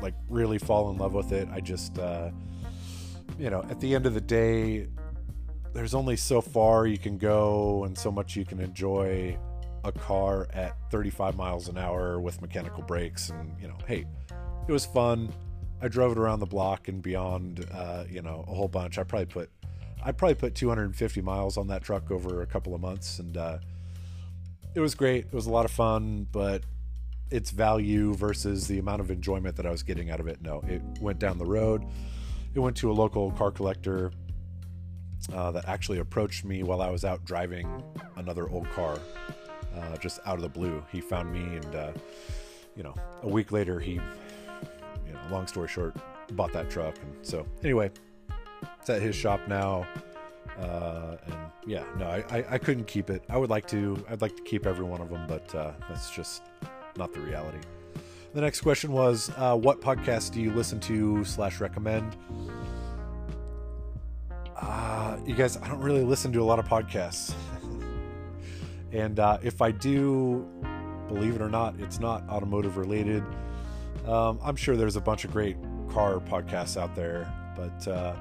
like 0.00 0.14
really 0.28 0.58
fall 0.58 0.90
in 0.90 0.98
love 0.98 1.12
with 1.12 1.32
it. 1.32 1.48
I 1.52 1.60
just, 1.60 1.98
uh, 1.98 2.30
you 3.36 3.50
know, 3.50 3.64
at 3.68 3.80
the 3.80 3.96
end 3.96 4.06
of 4.06 4.14
the 4.14 4.20
day, 4.20 4.86
there's 5.72 5.94
only 5.94 6.16
so 6.16 6.40
far 6.40 6.86
you 6.86 6.98
can 6.98 7.18
go 7.18 7.82
and 7.82 7.98
so 7.98 8.12
much 8.12 8.36
you 8.36 8.44
can 8.44 8.60
enjoy 8.60 9.36
a 9.82 9.90
car 9.90 10.46
at 10.52 10.76
35 10.92 11.36
miles 11.36 11.68
an 11.68 11.78
hour 11.78 12.20
with 12.20 12.40
mechanical 12.40 12.82
brakes 12.82 13.30
and 13.30 13.52
you 13.60 13.68
know 13.68 13.76
hey 13.86 14.04
it 14.66 14.72
was 14.72 14.84
fun 14.84 15.32
i 15.80 15.88
drove 15.88 16.12
it 16.12 16.18
around 16.18 16.40
the 16.40 16.46
block 16.46 16.88
and 16.88 17.02
beyond 17.02 17.66
uh, 17.72 18.04
you 18.08 18.22
know 18.22 18.44
a 18.48 18.54
whole 18.54 18.68
bunch. 18.68 18.98
I 18.98 19.02
probably 19.02 19.26
put 19.26 19.50
i 20.02 20.12
probably 20.12 20.34
put 20.34 20.54
250 20.54 21.20
miles 21.22 21.56
on 21.56 21.66
that 21.68 21.82
truck 21.82 22.10
over 22.10 22.42
a 22.42 22.46
couple 22.46 22.74
of 22.74 22.80
months 22.80 23.18
and 23.18 23.36
uh, 23.36 23.58
it 24.74 24.80
was 24.80 24.94
great. 24.94 25.24
It 25.26 25.32
was 25.32 25.46
a 25.46 25.50
lot 25.50 25.64
of 25.64 25.70
fun 25.70 26.26
but 26.32 26.62
its 27.30 27.50
value 27.50 28.14
versus 28.14 28.66
the 28.66 28.78
amount 28.78 29.00
of 29.00 29.10
enjoyment 29.10 29.54
that 29.56 29.66
i 29.66 29.70
was 29.70 29.82
getting 29.82 30.10
out 30.10 30.20
of 30.20 30.28
it 30.28 30.40
no. 30.40 30.62
It 30.66 30.82
went 31.00 31.18
down 31.18 31.38
the 31.38 31.46
road. 31.46 31.84
It 32.54 32.60
went 32.60 32.76
to 32.78 32.90
a 32.90 32.94
local 32.94 33.30
car 33.32 33.50
collector 33.50 34.12
uh, 35.32 35.50
that 35.50 35.68
actually 35.68 35.98
approached 35.98 36.44
me 36.44 36.62
while 36.62 36.80
i 36.80 36.88
was 36.88 37.04
out 37.04 37.24
driving 37.24 37.82
another 38.16 38.48
old 38.48 38.70
car 38.70 38.98
uh, 39.78 39.96
just 39.96 40.20
out 40.26 40.36
of 40.36 40.42
the 40.42 40.48
blue. 40.48 40.84
He 40.90 41.00
found 41.00 41.32
me, 41.32 41.56
and 41.56 41.74
uh, 41.74 41.92
you 42.76 42.82
know, 42.82 42.94
a 43.22 43.28
week 43.28 43.52
later, 43.52 43.80
he, 43.80 44.00
you 45.08 45.14
know, 45.14 45.20
long 45.30 45.46
story 45.46 45.68
short, 45.68 45.96
bought 46.32 46.52
that 46.52 46.70
truck. 46.70 46.94
And 47.02 47.26
so, 47.26 47.46
anyway, 47.64 47.90
it's 48.80 48.90
at 48.90 49.02
his 49.02 49.16
shop 49.16 49.40
now. 49.48 49.86
Uh, 50.58 51.16
and 51.26 51.34
yeah, 51.66 51.84
no, 51.98 52.06
I, 52.06 52.24
I, 52.30 52.44
I, 52.52 52.58
couldn't 52.58 52.86
keep 52.86 53.10
it. 53.10 53.22
I 53.28 53.36
would 53.36 53.50
like 53.50 53.66
to. 53.68 54.04
I'd 54.10 54.20
like 54.20 54.36
to 54.36 54.42
keep 54.42 54.66
every 54.66 54.84
one 54.84 55.00
of 55.00 55.08
them, 55.08 55.24
but 55.28 55.54
uh, 55.54 55.72
that's 55.88 56.10
just 56.10 56.42
not 56.96 57.12
the 57.12 57.20
reality. 57.20 57.58
The 58.34 58.40
next 58.40 58.60
question 58.60 58.92
was, 58.92 59.30
uh, 59.36 59.56
what 59.56 59.80
podcast 59.80 60.32
do 60.32 60.40
you 60.40 60.52
listen 60.52 60.80
to 60.80 61.24
slash 61.24 61.60
recommend? 61.60 62.16
Uh, 64.56 65.16
you 65.24 65.34
guys, 65.34 65.56
I 65.56 65.68
don't 65.68 65.80
really 65.80 66.02
listen 66.02 66.32
to 66.32 66.42
a 66.42 66.44
lot 66.44 66.58
of 66.58 66.66
podcasts. 66.66 67.34
And 68.90 69.20
uh, 69.20 69.36
if 69.42 69.60
I 69.60 69.70
do, 69.70 70.48
believe 71.08 71.34
it 71.34 71.42
or 71.42 71.50
not, 71.50 71.74
it's 71.78 72.00
not 72.00 72.26
automotive 72.28 72.78
related. 72.78 73.22
Um, 74.08 74.38
I'm 74.42 74.56
sure 74.56 74.74
there's 74.74 74.96
a 74.96 75.00
bunch 75.02 75.24
of 75.24 75.32
great 75.32 75.56
car 75.90 76.18
podcasts 76.18 76.80
out 76.80 76.94
there, 76.96 77.30
but 77.54 77.86
uh, 77.86 78.16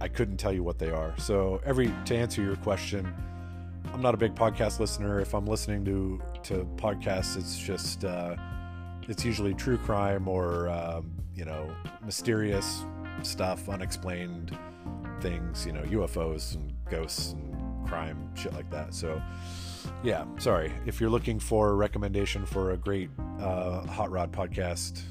I 0.00 0.08
couldn't 0.08 0.38
tell 0.38 0.52
you 0.52 0.62
what 0.62 0.78
they 0.78 0.90
are. 0.90 1.14
So 1.18 1.60
every 1.66 1.92
to 2.06 2.16
answer 2.16 2.42
your 2.42 2.56
question, 2.56 3.12
I'm 3.92 4.00
not 4.00 4.14
a 4.14 4.16
big 4.16 4.34
podcast 4.34 4.80
listener. 4.80 5.20
If 5.20 5.34
I'm 5.34 5.46
listening 5.46 5.84
to 5.84 6.20
to 6.44 6.66
podcasts, 6.76 7.36
it's 7.36 7.58
just 7.58 8.06
uh, 8.06 8.36
it's 9.02 9.24
usually 9.24 9.52
true 9.52 9.76
crime 9.76 10.28
or 10.28 10.68
um, 10.70 11.12
you 11.34 11.44
know 11.44 11.70
mysterious 12.02 12.84
stuff, 13.22 13.68
unexplained 13.68 14.56
things, 15.20 15.66
you 15.66 15.72
know 15.72 15.82
UFOs 15.82 16.54
and 16.54 16.72
ghosts 16.90 17.32
and 17.32 17.86
crime, 17.86 18.30
shit 18.34 18.54
like 18.54 18.70
that. 18.70 18.94
So, 18.94 19.20
yeah, 20.02 20.24
sorry. 20.38 20.72
If 20.86 21.00
you're 21.00 21.10
looking 21.10 21.38
for 21.38 21.70
a 21.70 21.74
recommendation 21.74 22.46
for 22.46 22.72
a 22.72 22.76
great 22.76 23.10
uh, 23.40 23.86
hot 23.86 24.10
rod 24.10 24.32
podcast, 24.32 25.02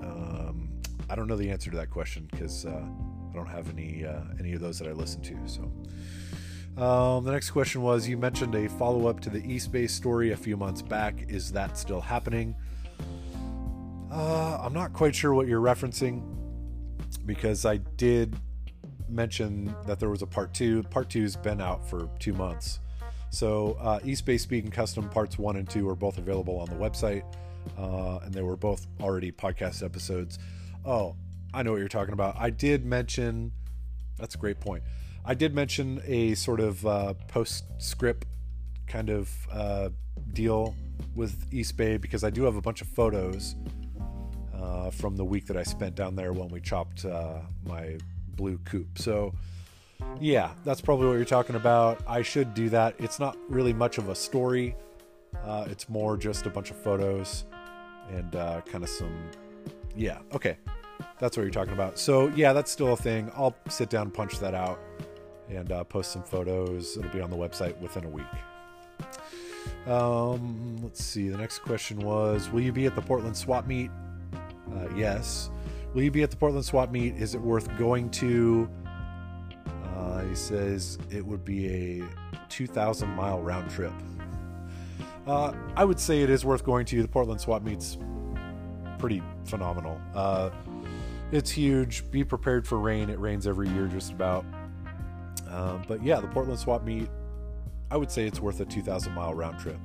um, 0.00 0.70
I 1.08 1.14
don't 1.14 1.26
know 1.26 1.36
the 1.36 1.50
answer 1.50 1.70
to 1.70 1.76
that 1.76 1.90
question 1.90 2.28
because 2.30 2.66
uh, 2.66 2.82
I 3.30 3.34
don't 3.34 3.46
have 3.46 3.68
any 3.70 4.04
uh, 4.04 4.20
any 4.38 4.52
of 4.52 4.60
those 4.60 4.78
that 4.78 4.88
I 4.88 4.92
listen 4.92 5.20
to. 5.22 5.38
So, 5.46 6.82
um, 6.82 7.24
the 7.24 7.32
next 7.32 7.50
question 7.50 7.82
was: 7.82 8.08
You 8.08 8.16
mentioned 8.16 8.54
a 8.54 8.68
follow 8.68 9.06
up 9.06 9.20
to 9.20 9.30
the 9.30 9.40
Eastbay 9.42 9.88
story 9.88 10.32
a 10.32 10.36
few 10.36 10.56
months 10.56 10.82
back. 10.82 11.24
Is 11.28 11.52
that 11.52 11.78
still 11.78 12.00
happening? 12.00 12.54
Uh, 14.10 14.58
I'm 14.62 14.74
not 14.74 14.92
quite 14.92 15.14
sure 15.14 15.32
what 15.32 15.48
you're 15.48 15.62
referencing 15.62 16.22
because 17.24 17.64
I 17.64 17.78
did 17.78 18.36
mention 19.08 19.74
that 19.86 20.00
there 20.00 20.10
was 20.10 20.22
a 20.22 20.26
part 20.26 20.52
two. 20.52 20.82
Part 20.84 21.10
two's 21.10 21.36
been 21.36 21.60
out 21.60 21.88
for 21.88 22.08
two 22.18 22.32
months. 22.32 22.80
So, 23.32 23.78
uh, 23.80 23.98
East 24.04 24.26
Bay 24.26 24.36
Speed 24.36 24.64
and 24.64 24.72
Custom 24.72 25.08
parts 25.08 25.38
one 25.38 25.56
and 25.56 25.68
two 25.68 25.88
are 25.88 25.94
both 25.94 26.18
available 26.18 26.58
on 26.58 26.68
the 26.68 26.76
website, 26.76 27.24
uh, 27.78 28.18
and 28.18 28.32
they 28.32 28.42
were 28.42 28.58
both 28.58 28.86
already 29.00 29.32
podcast 29.32 29.82
episodes. 29.82 30.38
Oh, 30.84 31.16
I 31.54 31.62
know 31.62 31.72
what 31.72 31.78
you're 31.78 31.88
talking 31.88 32.12
about. 32.12 32.36
I 32.38 32.50
did 32.50 32.84
mention. 32.84 33.52
That's 34.18 34.34
a 34.34 34.38
great 34.38 34.60
point. 34.60 34.82
I 35.24 35.32
did 35.32 35.54
mention 35.54 36.02
a 36.04 36.34
sort 36.34 36.60
of 36.60 36.86
uh, 36.86 37.14
postscript 37.28 38.26
kind 38.86 39.08
of 39.08 39.30
uh, 39.50 39.88
deal 40.34 40.76
with 41.14 41.46
East 41.50 41.78
Bay 41.78 41.96
because 41.96 42.24
I 42.24 42.30
do 42.30 42.42
have 42.42 42.56
a 42.56 42.60
bunch 42.60 42.82
of 42.82 42.88
photos 42.88 43.56
uh, 44.54 44.90
from 44.90 45.16
the 45.16 45.24
week 45.24 45.46
that 45.46 45.56
I 45.56 45.62
spent 45.62 45.94
down 45.94 46.16
there 46.16 46.34
when 46.34 46.48
we 46.48 46.60
chopped 46.60 47.06
uh, 47.06 47.38
my 47.64 47.96
blue 48.36 48.58
coupe. 48.66 48.98
So, 48.98 49.34
yeah, 50.20 50.52
that's 50.64 50.80
probably 50.80 51.06
what 51.06 51.14
you're 51.14 51.24
talking 51.24 51.56
about. 51.56 52.00
I 52.06 52.22
should 52.22 52.54
do 52.54 52.68
that. 52.70 52.94
It's 52.98 53.18
not 53.18 53.36
really 53.48 53.72
much 53.72 53.98
of 53.98 54.08
a 54.08 54.14
story, 54.14 54.76
uh, 55.44 55.66
it's 55.68 55.88
more 55.88 56.16
just 56.16 56.46
a 56.46 56.50
bunch 56.50 56.70
of 56.70 56.76
photos 56.76 57.44
and 58.10 58.36
uh, 58.36 58.60
kind 58.62 58.84
of 58.84 58.90
some. 58.90 59.30
Yeah, 59.96 60.18
okay. 60.32 60.56
That's 61.18 61.36
what 61.36 61.44
you're 61.44 61.52
talking 61.52 61.72
about. 61.72 61.98
So, 61.98 62.28
yeah, 62.28 62.52
that's 62.52 62.70
still 62.70 62.92
a 62.92 62.96
thing. 62.96 63.30
I'll 63.34 63.56
sit 63.68 63.90
down, 63.90 64.10
punch 64.10 64.38
that 64.40 64.54
out, 64.54 64.78
and 65.48 65.70
uh, 65.70 65.84
post 65.84 66.12
some 66.12 66.22
photos. 66.22 66.96
It'll 66.96 67.10
be 67.10 67.20
on 67.20 67.30
the 67.30 67.36
website 67.36 67.78
within 67.80 68.04
a 68.04 68.08
week. 68.08 68.26
Um, 69.86 70.78
let's 70.82 71.04
see. 71.04 71.28
The 71.28 71.38
next 71.38 71.60
question 71.60 72.00
was 72.00 72.50
Will 72.50 72.60
you 72.60 72.72
be 72.72 72.86
at 72.86 72.94
the 72.94 73.02
Portland 73.02 73.36
Swap 73.36 73.66
Meet? 73.66 73.90
Uh, 74.72 74.88
yes. 74.96 75.50
Will 75.94 76.02
you 76.02 76.10
be 76.10 76.22
at 76.22 76.30
the 76.30 76.36
Portland 76.36 76.64
Swap 76.64 76.90
Meet? 76.90 77.16
Is 77.16 77.34
it 77.34 77.40
worth 77.40 77.76
going 77.76 78.10
to? 78.10 78.68
He 80.32 80.36
says 80.36 80.98
it 81.10 81.26
would 81.26 81.44
be 81.44 82.00
a 82.00 82.04
2,000 82.48 83.06
mile 83.06 83.42
round 83.42 83.70
trip. 83.70 83.92
Uh, 85.26 85.52
I 85.76 85.84
would 85.84 86.00
say 86.00 86.22
it 86.22 86.30
is 86.30 86.42
worth 86.42 86.64
going 86.64 86.86
to. 86.86 87.02
The 87.02 87.06
Portland 87.06 87.38
Swap 87.38 87.62
Meet's 87.62 87.98
pretty 88.98 89.22
phenomenal. 89.44 90.00
Uh, 90.14 90.48
it's 91.32 91.50
huge. 91.50 92.10
Be 92.10 92.24
prepared 92.24 92.66
for 92.66 92.78
rain. 92.78 93.10
It 93.10 93.18
rains 93.18 93.46
every 93.46 93.68
year, 93.68 93.88
just 93.88 94.10
about. 94.10 94.46
Um, 95.50 95.82
but 95.86 96.02
yeah, 96.02 96.18
the 96.18 96.28
Portland 96.28 96.58
Swap 96.58 96.82
Meet, 96.82 97.10
I 97.90 97.98
would 97.98 98.10
say 98.10 98.26
it's 98.26 98.40
worth 98.40 98.58
a 98.60 98.64
2,000 98.64 99.12
mile 99.12 99.34
round 99.34 99.60
trip. 99.60 99.76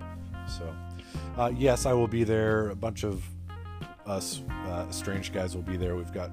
So, 0.47 0.73
uh, 1.37 1.51
yes, 1.57 1.85
I 1.85 1.91
will 1.91 2.07
be 2.07 2.23
there. 2.23 2.69
A 2.69 2.75
bunch 2.75 3.03
of 3.03 3.21
us 4.05 4.43
uh, 4.67 4.85
Estranged 4.87 5.33
guys 5.33 5.57
will 5.57 5.63
be 5.63 5.75
there. 5.75 5.97
We've 5.97 6.13
got, 6.13 6.31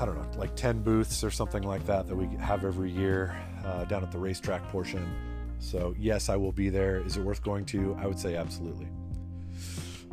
I 0.00 0.06
don't 0.06 0.16
know, 0.16 0.38
like 0.38 0.56
10 0.56 0.82
booths 0.82 1.22
or 1.22 1.30
something 1.30 1.62
like 1.62 1.84
that 1.86 2.08
that 2.08 2.16
we 2.16 2.26
have 2.38 2.64
every 2.64 2.90
year 2.90 3.36
uh, 3.66 3.84
down 3.84 4.02
at 4.02 4.10
the 4.10 4.18
racetrack 4.18 4.66
portion. 4.70 5.06
So, 5.58 5.94
yes, 5.98 6.30
I 6.30 6.36
will 6.36 6.52
be 6.52 6.70
there. 6.70 7.04
Is 7.04 7.18
it 7.18 7.22
worth 7.22 7.42
going 7.42 7.66
to? 7.66 7.94
I 8.00 8.06
would 8.06 8.18
say 8.18 8.34
absolutely. 8.34 8.88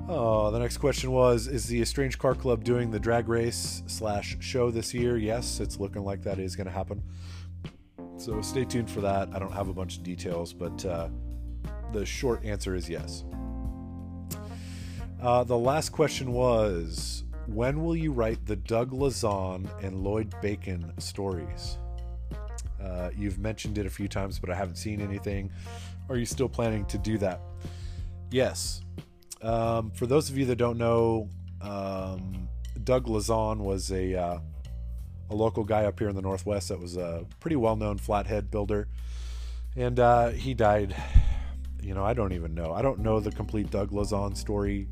Oh, 0.09 0.51
the 0.51 0.59
next 0.59 0.77
question 0.77 1.11
was 1.11 1.47
Is 1.47 1.65
the 1.67 1.81
Estranged 1.81 2.19
Car 2.19 2.35
Club 2.35 2.63
doing 2.63 2.91
the 2.91 2.99
drag 2.99 3.29
race 3.29 3.81
slash 3.87 4.37
show 4.41 4.71
this 4.71 4.93
year? 4.93 5.17
Yes, 5.17 5.61
it's 5.61 5.79
looking 5.79 6.03
like 6.03 6.21
that 6.23 6.37
is 6.37 6.55
going 6.55 6.67
to 6.67 6.73
happen. 6.73 7.01
So 8.17 8.41
stay 8.41 8.65
tuned 8.65 8.89
for 8.89 9.01
that. 9.01 9.29
I 9.33 9.39
don't 9.39 9.53
have 9.53 9.69
a 9.69 9.73
bunch 9.73 9.97
of 9.97 10.03
details, 10.03 10.51
but 10.51 10.83
uh, 10.85 11.07
the 11.93 12.05
short 12.05 12.43
answer 12.43 12.75
is 12.75 12.89
yes. 12.89 13.23
Uh, 15.21 15.43
the 15.43 15.57
last 15.57 15.89
question 15.89 16.31
was 16.33 17.23
When 17.47 17.83
will 17.83 17.95
you 17.95 18.11
write 18.11 18.45
the 18.45 18.57
Doug 18.57 18.91
Lazon 18.91 19.69
and 19.81 20.03
Lloyd 20.03 20.29
Bakan 20.43 21.01
stories? 21.01 21.77
Uh, 22.81 23.09
you've 23.17 23.39
mentioned 23.39 23.77
it 23.77 23.85
a 23.85 23.89
few 23.89 24.07
times, 24.07 24.37
but 24.37 24.49
I 24.49 24.55
haven't 24.55 24.75
seen 24.75 25.01
anything. 25.01 25.51
Are 26.09 26.17
you 26.17 26.25
still 26.25 26.49
planning 26.49 26.85
to 26.85 26.97
do 26.97 27.17
that? 27.19 27.41
Yes. 28.31 28.81
Um, 29.41 29.91
for 29.91 30.05
those 30.07 30.29
of 30.29 30.37
you 30.37 30.45
that 30.45 30.57
don't 30.57 30.77
know, 30.77 31.29
um, 31.61 32.49
Doug 32.83 33.07
Lazon 33.07 33.63
was 33.63 33.91
a 33.91 34.15
uh, 34.15 34.39
a 35.29 35.35
local 35.35 35.63
guy 35.63 35.85
up 35.85 35.99
here 35.99 36.09
in 36.09 36.15
the 36.15 36.21
Northwest 36.21 36.69
that 36.69 36.79
was 36.79 36.97
a 36.97 37.25
pretty 37.39 37.55
well 37.55 37.75
known 37.75 37.97
flathead 37.97 38.49
builder, 38.51 38.87
and 39.75 39.99
uh, 39.99 40.29
he 40.29 40.53
died. 40.53 40.95
You 41.81 41.93
know, 41.93 42.03
I 42.03 42.13
don't 42.13 42.33
even 42.33 42.53
know. 42.53 42.73
I 42.73 42.81
don't 42.81 42.99
know 42.99 43.19
the 43.19 43.31
complete 43.31 43.69
Doug 43.69 43.93
Lazon 43.93 44.35
story 44.35 44.87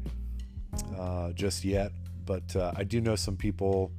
uh, 0.98 1.32
just 1.34 1.66
yet, 1.66 1.92
but 2.26 2.56
uh, 2.56 2.72
I 2.76 2.84
do 2.84 3.02
know 3.02 3.16
some 3.16 3.38
people 3.38 3.92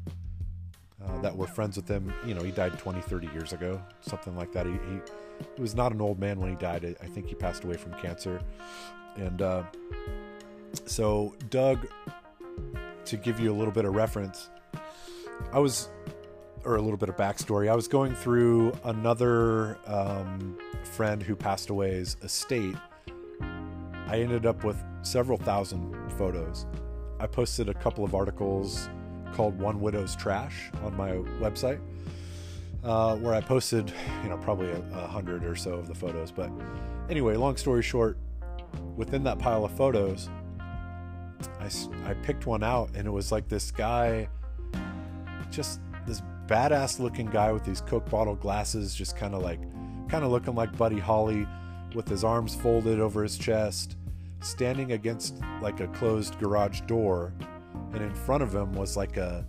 uh, 1.04 1.20
that 1.20 1.36
were 1.36 1.46
friends 1.46 1.76
with 1.76 1.88
him. 1.88 2.12
You 2.26 2.34
know, 2.34 2.42
he 2.42 2.50
died 2.50 2.78
20, 2.78 3.00
30 3.00 3.28
years 3.28 3.52
ago, 3.52 3.80
something 4.00 4.36
like 4.36 4.52
that. 4.52 4.66
He, 4.66 4.72
he, 4.72 5.00
he 5.54 5.62
was 5.62 5.74
not 5.74 5.92
an 5.92 6.00
old 6.00 6.18
man 6.18 6.40
when 6.40 6.50
he 6.50 6.56
died. 6.56 6.96
I 7.02 7.06
think 7.06 7.28
he 7.28 7.34
passed 7.34 7.64
away 7.64 7.76
from 7.76 7.92
cancer, 7.94 8.40
and 9.16 9.42
uh, 9.42 9.62
so, 10.84 11.34
Doug, 11.50 11.86
to 13.06 13.16
give 13.16 13.40
you 13.40 13.52
a 13.52 13.56
little 13.56 13.72
bit 13.72 13.84
of 13.84 13.94
reference, 13.94 14.50
I 15.52 15.58
was, 15.58 15.88
or 16.64 16.76
a 16.76 16.82
little 16.82 16.96
bit 16.96 17.08
of 17.08 17.16
backstory, 17.16 17.70
I 17.70 17.74
was 17.74 17.88
going 17.88 18.14
through 18.14 18.72
another 18.84 19.78
um, 19.86 20.58
friend 20.84 21.22
who 21.22 21.34
passed 21.34 21.70
away's 21.70 22.16
estate. 22.22 22.76
I 24.08 24.20
ended 24.20 24.46
up 24.46 24.64
with 24.64 24.76
several 25.02 25.38
thousand 25.38 25.94
photos. 26.16 26.66
I 27.18 27.26
posted 27.26 27.68
a 27.68 27.74
couple 27.74 28.05
of 28.05 28.14
articles 28.14 28.88
called 29.33 29.59
One 29.59 29.81
Widow's 29.81 30.16
Trash 30.16 30.70
on 30.83 30.96
my 30.96 31.12
website. 31.40 31.81
Uh, 32.85 33.16
where 33.16 33.35
I 33.35 33.40
posted, 33.40 33.92
you 34.22 34.29
know, 34.29 34.37
probably 34.37 34.70
a, 34.70 34.81
a 34.92 35.09
hundred 35.09 35.44
or 35.44 35.57
so 35.57 35.72
of 35.72 35.88
the 35.88 35.94
photos. 35.94 36.31
But 36.31 36.50
anyway, 37.11 37.35
long 37.35 37.57
story 37.57 37.83
short, 37.83 38.16
within 38.94 39.24
that 39.24 39.40
pile 39.40 39.64
of 39.64 39.72
photos, 39.72 40.29
I, 41.59 41.68
I 42.09 42.14
picked 42.14 42.46
one 42.46 42.62
out 42.62 42.90
and 42.94 43.07
it 43.07 43.11
was 43.11 43.33
like 43.33 43.48
this 43.48 43.72
guy, 43.72 44.29
just 45.50 45.81
this 46.07 46.22
badass 46.46 47.00
looking 47.00 47.26
guy 47.26 47.50
with 47.50 47.64
these 47.64 47.81
Coke 47.81 48.09
bottle 48.09 48.37
glasses, 48.37 48.94
just 48.94 49.16
kind 49.16 49.35
of 49.35 49.42
like, 49.42 49.61
kind 50.09 50.24
of 50.24 50.31
looking 50.31 50.55
like 50.55 50.76
Buddy 50.76 51.00
Holly 51.00 51.46
with 51.94 52.09
his 52.09 52.22
arms 52.22 52.55
folded 52.55 53.00
over 53.00 53.22
his 53.22 53.37
chest, 53.37 53.96
standing 54.46 54.92
against 54.92 55.40
like 55.61 55.80
a 55.80 55.88
closed 55.88 56.38
garage 56.38 56.80
door. 56.82 57.35
And 57.92 58.02
in 58.02 58.14
front 58.14 58.42
of 58.42 58.54
him 58.54 58.72
was 58.72 58.96
like 58.96 59.16
a, 59.16 59.46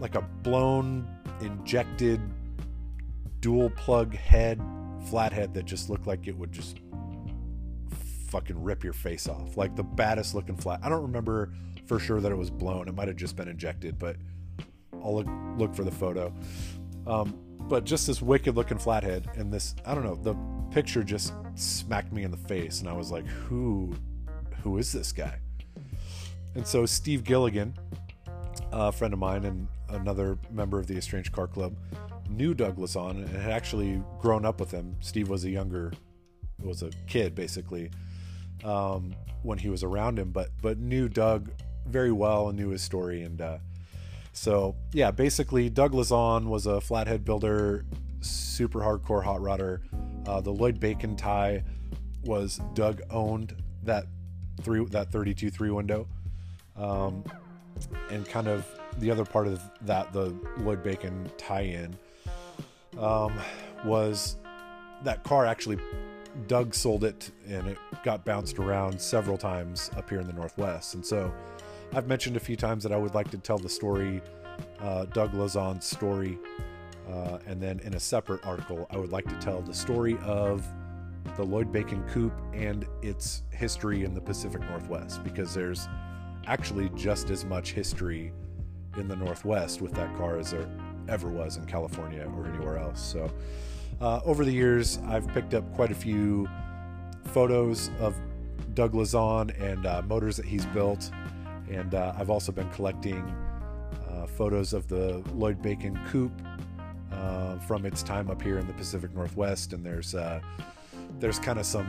like 0.00 0.14
a 0.14 0.22
blown, 0.42 1.06
injected 1.40 2.20
dual 3.40 3.70
plug 3.70 4.14
head, 4.14 4.60
flathead 5.08 5.54
that 5.54 5.64
just 5.64 5.90
looked 5.90 6.06
like 6.06 6.26
it 6.26 6.36
would 6.36 6.52
just 6.52 6.80
fucking 8.28 8.62
rip 8.62 8.84
your 8.84 8.92
face 8.92 9.28
off. 9.28 9.56
Like 9.56 9.74
the 9.76 9.82
baddest 9.82 10.34
looking 10.34 10.56
flat. 10.56 10.80
I 10.82 10.88
don't 10.88 11.02
remember 11.02 11.52
for 11.86 11.98
sure 11.98 12.20
that 12.20 12.30
it 12.30 12.36
was 12.36 12.50
blown. 12.50 12.88
It 12.88 12.94
might 12.94 13.08
have 13.08 13.16
just 13.16 13.36
been 13.36 13.48
injected, 13.48 13.98
but 13.98 14.16
I'll 14.92 15.16
look 15.16 15.28
look 15.56 15.74
for 15.74 15.84
the 15.84 15.90
photo. 15.90 16.32
Um, 17.06 17.38
but 17.68 17.84
just 17.84 18.06
this 18.06 18.22
wicked 18.22 18.56
looking 18.56 18.78
flathead 18.78 19.28
and 19.36 19.52
this 19.52 19.74
I 19.84 19.94
don't 19.94 20.04
know, 20.04 20.14
the 20.14 20.34
picture 20.72 21.02
just 21.02 21.32
smacked 21.54 22.12
me 22.12 22.24
in 22.24 22.30
the 22.30 22.36
face 22.36 22.80
and 22.80 22.88
I 22.88 22.92
was 22.92 23.10
like, 23.10 23.26
who 23.26 23.94
who 24.62 24.78
is 24.78 24.92
this 24.92 25.12
guy? 25.12 25.38
And 26.54 26.66
so 26.66 26.86
Steve 26.86 27.24
Gilligan, 27.24 27.74
a 28.72 28.90
friend 28.90 29.12
of 29.12 29.20
mine 29.20 29.44
and 29.44 29.68
another 29.90 30.38
member 30.50 30.78
of 30.78 30.86
the 30.86 30.96
Estranged 30.96 31.32
Car 31.32 31.46
Club, 31.46 31.76
knew 32.28 32.54
Doug 32.54 32.78
on 32.96 33.16
and 33.16 33.28
had 33.28 33.50
actually 33.50 34.02
grown 34.18 34.44
up 34.44 34.60
with 34.60 34.70
him. 34.70 34.96
Steve 35.00 35.28
was 35.28 35.44
a 35.44 35.50
younger 35.50 35.92
was 36.62 36.82
a 36.82 36.90
kid 37.06 37.34
basically 37.34 37.90
um, 38.64 39.14
when 39.42 39.58
he 39.58 39.68
was 39.68 39.82
around 39.84 40.18
him, 40.18 40.30
but 40.30 40.48
but 40.62 40.78
knew 40.78 41.08
Doug 41.08 41.50
very 41.86 42.12
well 42.12 42.48
and 42.48 42.58
knew 42.58 42.70
his 42.70 42.82
story. 42.82 43.22
And 43.22 43.40
uh, 43.40 43.58
so 44.32 44.76
yeah, 44.92 45.10
basically 45.10 45.68
Doug 45.70 45.94
Lazon 45.94 46.48
was 46.48 46.66
a 46.66 46.80
flathead 46.80 47.24
builder, 47.24 47.84
super 48.20 48.80
hardcore 48.80 49.22
hot 49.22 49.40
rodder. 49.40 49.80
Uh, 50.26 50.40
the 50.40 50.50
Lloyd 50.50 50.80
Bakan 50.80 51.16
tie 51.16 51.64
was 52.24 52.60
Doug 52.74 53.00
owned 53.10 53.54
that 53.84 54.06
three 54.62 54.84
that 54.86 55.10
32 55.10 55.50
three 55.50 55.70
window, 55.70 56.06
um, 56.76 57.24
and 58.10 58.26
kind 58.28 58.48
of 58.48 58.66
the 58.98 59.10
other 59.10 59.24
part 59.24 59.46
of 59.46 59.62
that 59.82 60.12
the 60.12 60.34
Lloyd 60.58 60.82
Bakan 60.82 61.30
tie-in 61.38 61.96
um, 62.98 63.32
was 63.84 64.36
that 65.04 65.22
car 65.22 65.46
actually 65.46 65.78
Doug 66.46 66.74
sold 66.74 67.04
it 67.04 67.30
and 67.48 67.66
it 67.68 67.78
got 68.04 68.24
bounced 68.24 68.58
around 68.58 69.00
several 69.00 69.36
times 69.36 69.90
up 69.96 70.08
here 70.08 70.20
in 70.20 70.26
the 70.26 70.32
Northwest. 70.32 70.94
And 70.94 71.04
so 71.04 71.32
I've 71.92 72.06
mentioned 72.06 72.36
a 72.36 72.40
few 72.40 72.56
times 72.56 72.82
that 72.82 72.92
I 72.92 72.96
would 72.96 73.14
like 73.14 73.30
to 73.30 73.38
tell 73.38 73.58
the 73.58 73.68
story, 73.68 74.20
uh, 74.80 75.06
Doug 75.06 75.34
Lazon's 75.34 75.86
story. 75.86 76.38
Uh, 77.08 77.38
and 77.46 77.60
then 77.60 77.80
in 77.80 77.94
a 77.94 78.00
separate 78.00 78.44
article, 78.46 78.86
I 78.90 78.98
would 78.98 79.10
like 79.10 79.26
to 79.28 79.36
tell 79.36 79.62
the 79.62 79.72
story 79.72 80.18
of 80.22 80.66
the 81.36 81.42
Lloyd 81.42 81.72
Bakan 81.72 82.06
Coupe 82.12 82.38
and 82.52 82.86
its 83.02 83.42
history 83.50 84.04
in 84.04 84.14
the 84.14 84.20
Pacific 84.20 84.60
Northwest 84.62 85.24
because 85.24 85.54
there's 85.54 85.88
actually 86.46 86.90
just 86.90 87.30
as 87.30 87.44
much 87.44 87.72
history 87.72 88.32
in 88.96 89.08
the 89.08 89.16
Northwest 89.16 89.80
with 89.80 89.92
that 89.94 90.14
car 90.16 90.38
as 90.38 90.50
there 90.50 90.68
ever 91.08 91.28
was 91.28 91.56
in 91.56 91.64
California 91.64 92.30
or 92.36 92.46
anywhere 92.46 92.78
else. 92.78 93.00
So, 93.00 93.30
uh, 94.00 94.20
over 94.24 94.44
the 94.44 94.52
years, 94.52 94.98
I've 95.06 95.26
picked 95.28 95.54
up 95.54 95.72
quite 95.74 95.90
a 95.90 95.94
few 95.94 96.48
photos 97.24 97.90
of 97.98 98.14
Doug 98.74 98.94
Lazon 98.94 99.50
and 99.58 99.86
uh, 99.86 100.02
motors 100.02 100.36
that 100.36 100.46
he's 100.46 100.66
built, 100.66 101.10
and 101.70 101.94
uh, 101.94 102.14
I've 102.18 102.30
also 102.30 102.52
been 102.52 102.68
collecting 102.70 103.22
uh, 104.08 104.26
photos 104.26 104.72
of 104.72 104.88
the 104.88 105.22
Lloyd 105.34 105.62
Bakan 105.62 106.04
Coupe 106.08 106.40
uh, 107.12 107.58
from 107.60 107.86
its 107.86 108.02
time 108.02 108.30
up 108.30 108.42
here 108.42 108.58
in 108.58 108.66
the 108.66 108.72
Pacific 108.74 109.14
Northwest. 109.14 109.72
And 109.72 109.84
there's 109.84 110.14
uh, 110.14 110.40
there's 111.18 111.38
kind 111.38 111.58
of 111.58 111.66
some 111.66 111.86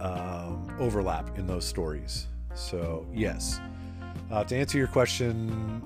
um, 0.00 0.76
overlap 0.78 1.38
in 1.38 1.46
those 1.46 1.64
stories. 1.64 2.26
So 2.54 3.06
yes, 3.12 3.60
to 4.30 4.56
answer 4.56 4.78
your 4.78 4.88
question, 4.88 5.82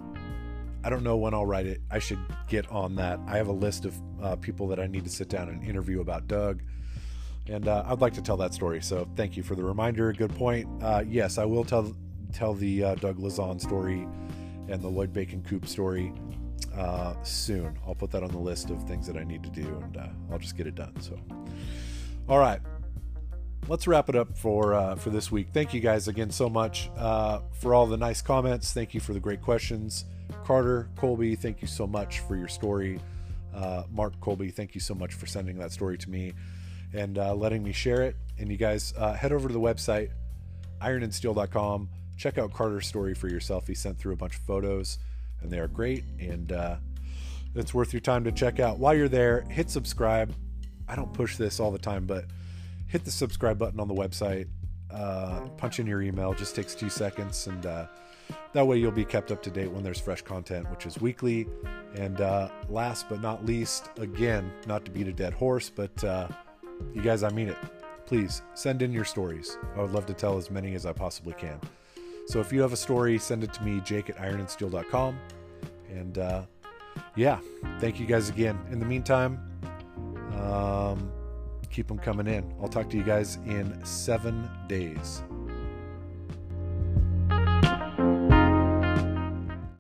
I 0.85 0.91
don't 0.91 1.05
know 1.05 1.17
when 1.17 1.33
I'll 1.33 1.47
write 1.47 1.67
it. 1.67 1.81
I 1.91 2.01
should 2.01 2.19
get 2.49 2.69
on 2.71 2.97
that. 2.97 3.21
I 3.27 3.37
have 3.37 3.47
a 3.47 3.53
list 3.53 3.85
of 3.85 3.95
uh, 4.21 4.37
people 4.37 4.67
that 4.69 4.81
I 4.81 4.87
need 4.87 5.05
to 5.05 5.11
sit 5.11 5.29
down 5.29 5.49
and 5.49 5.63
interview 5.63 6.01
about 6.01 6.27
Doug. 6.27 6.63
And 7.47 7.69
uh, 7.69 7.85
I'd 7.87 8.01
like 8.01 8.15
to 8.15 8.23
tell 8.23 8.37
that 8.39 8.53
story. 8.53 8.83
So 8.83 9.09
thank 9.17 9.37
you 9.37 9.43
for 9.43 9.55
the 9.55 9.63
reminder. 9.63 10.13
Good 10.13 10.35
point. 10.35 10.69
Uh, 10.83 11.05
yes, 11.07 11.39
I 11.39 11.45
will 11.45 11.65
tell 11.65 11.95
tell 12.33 12.55
the 12.55 12.85
uh, 12.85 12.95
Doug 12.97 13.19
Lazon 13.19 13.59
story 13.59 14.07
and 14.69 14.81
the 14.81 14.89
Lloyd 14.89 15.13
Bakan 15.13 15.47
Coupe 15.47 15.67
story 15.67 16.13
uh, 16.77 17.15
soon. 17.23 17.79
I'll 17.87 17.95
put 17.95 18.11
that 18.13 18.23
on 18.23 18.31
the 18.31 18.39
list 18.39 18.71
of 18.71 18.83
things 18.87 19.07
that 19.07 19.17
I 19.17 19.25
need 19.25 19.43
to 19.43 19.51
do, 19.51 19.67
and 19.83 19.97
uh, 19.97 20.07
I'll 20.31 20.39
just 20.39 20.57
get 20.57 20.67
it 20.67 20.75
done. 20.75 20.99
So, 21.01 21.19
all 22.29 22.39
right, 22.39 22.61
let's 23.69 23.87
wrap 23.87 24.09
it 24.09 24.17
up 24.17 24.37
for 24.37 24.97
for 24.97 25.11
this 25.11 25.31
week. 25.31 25.49
Thank 25.53 25.75
you 25.75 25.81
guys 25.81 26.09
again 26.09 26.31
so 26.31 26.49
much 26.49 26.91
for 26.97 27.75
all 27.75 27.87
the 27.87 27.97
nice 27.97 28.23
comments. 28.23 28.73
Thank 28.73 28.95
you 28.95 29.01
for 29.01 29.13
the 29.13 29.21
great 29.21 29.43
questions. 29.43 30.05
Carter, 30.45 30.89
Colby, 30.97 31.37
thank 31.37 31.63
you 31.63 31.69
so 31.69 31.87
much 31.87 32.21
for 32.21 32.37
your 32.37 32.49
story. 32.49 33.01
Uh, 33.55 33.85
Mark 33.91 34.19
Colby, 34.21 34.51
thank 34.51 34.75
you 34.75 34.81
so 34.81 34.95
much 34.95 35.15
for 35.15 35.27
sending 35.27 35.59
that 35.59 35.73
story 35.73 35.99
to 35.99 36.11
me 36.11 36.33
and 36.95 37.19
uh, 37.19 37.35
letting 37.35 37.63
me 37.63 37.73
share 37.73 38.03
it. 38.03 38.17
And 38.39 38.51
you 38.51 38.57
guys 38.57 38.95
uh, 38.97 39.13
head 39.13 39.33
over 39.33 39.49
to 39.49 39.55
the 39.55 39.61
website, 39.61 40.11
ironandsteel.com. 40.81 41.89
Check 42.17 42.39
out 42.39 42.53
Carter's 42.53 42.87
story 42.87 43.15
for 43.15 43.29
yourself. 43.29 43.67
He 43.67 43.75
sent 43.75 43.99
through 43.99 44.13
a 44.13 44.17
bunch 44.17 44.37
of 44.37 44.43
photos, 44.43 44.99
and 45.41 45.51
they 45.51 45.59
are 45.59 45.69
great. 45.69 46.05
And 46.21 46.53
uh, 46.53 46.77
it's 47.55 47.75
worth 47.75 47.93
your 47.93 48.01
time 48.01 48.25
to 48.25 48.33
check 48.33 48.61
out. 48.61 48.79
While 48.79 48.95
you're 48.95 49.09
there, 49.09 49.43
hit 49.51 49.71
subscribe. 49.71 50.35
I 50.89 50.97
don't 50.97 51.13
push 51.13 51.37
this 51.37 51.61
all 51.61 51.71
the 51.71 51.79
time, 51.79 52.07
but 52.07 52.25
hit 52.87 53.05
the 53.05 53.11
subscribe 53.11 53.59
button 53.59 53.81
on 53.81 53.89
the 53.89 53.95
website. 53.95 54.49
Uh, 54.91 55.49
punch 55.57 55.81
in 55.81 55.87
your 55.87 56.03
email. 56.03 56.35
Just 56.35 56.55
takes 56.55 56.75
two 56.75 56.91
seconds, 56.91 57.47
and 57.47 57.65
uh, 57.65 57.87
that 58.53 58.67
way, 58.67 58.77
you'll 58.77 58.93
be 58.93 59.05
kept 59.05 59.33
up 59.33 59.43
to 59.45 59.51
date 59.51 59.71
when 59.71 59.83
there's 59.83 60.01
fresh 60.01 60.23
content, 60.23 60.71
which 60.71 60.87
is 60.87 61.01
weekly. 61.01 61.47
And 61.95 62.21
uh, 62.21 62.51
last 62.69 63.09
but 63.09 63.21
not 63.21 63.47
least, 63.47 63.89
again, 63.99 64.53
not 64.67 64.85
to 64.85 64.91
beat 64.91 65.09
a 65.09 65.13
dead 65.13 65.33
horse, 65.33 65.71
but 65.71 66.05
uh, 66.05 66.29
you 66.95 67.01
guys, 67.01 67.23
I 67.23 67.31
mean 67.31 67.49
it. 67.49 67.57
Please 68.05 68.43
send 68.55 68.83
in 68.83 68.93
your 68.93 69.05
stories. 69.05 69.57
I 69.75 69.81
would 69.81 69.93
love 69.93 70.07
to 70.07 70.15
tell 70.15 70.37
as 70.37 70.51
many 70.51 70.75
as 70.75 70.85
I 70.85 70.93
possibly 70.93 71.33
can. 71.35 71.59
So 72.33 72.41
if 72.41 72.51
you 72.51 72.63
have 72.63 72.73
a 72.73 72.79
story, 72.79 73.19
send 73.19 73.45
it 73.45 73.53
to 73.53 73.63
me, 73.63 73.81
jake 73.81 74.09
at 74.09 74.17
ironandsteel.com. 74.17 75.19
And 75.91 76.17
uh, 76.17 76.45
yeah, 77.15 77.41
thank 77.79 78.01
you 78.01 78.07
guys 78.07 78.31
again. 78.31 78.59
In 78.71 78.79
the 78.79 78.87
meantime, 78.87 79.39
um, 80.41 81.13
keep 81.71 81.89
them 81.89 81.99
coming 81.99 82.27
in. 82.27 82.51
I'll 82.59 82.69
talk 82.69 82.89
to 82.89 82.97
you 82.97 83.03
guys 83.03 83.37
in 83.45 83.79
seven 83.85 84.49
days. 84.67 85.23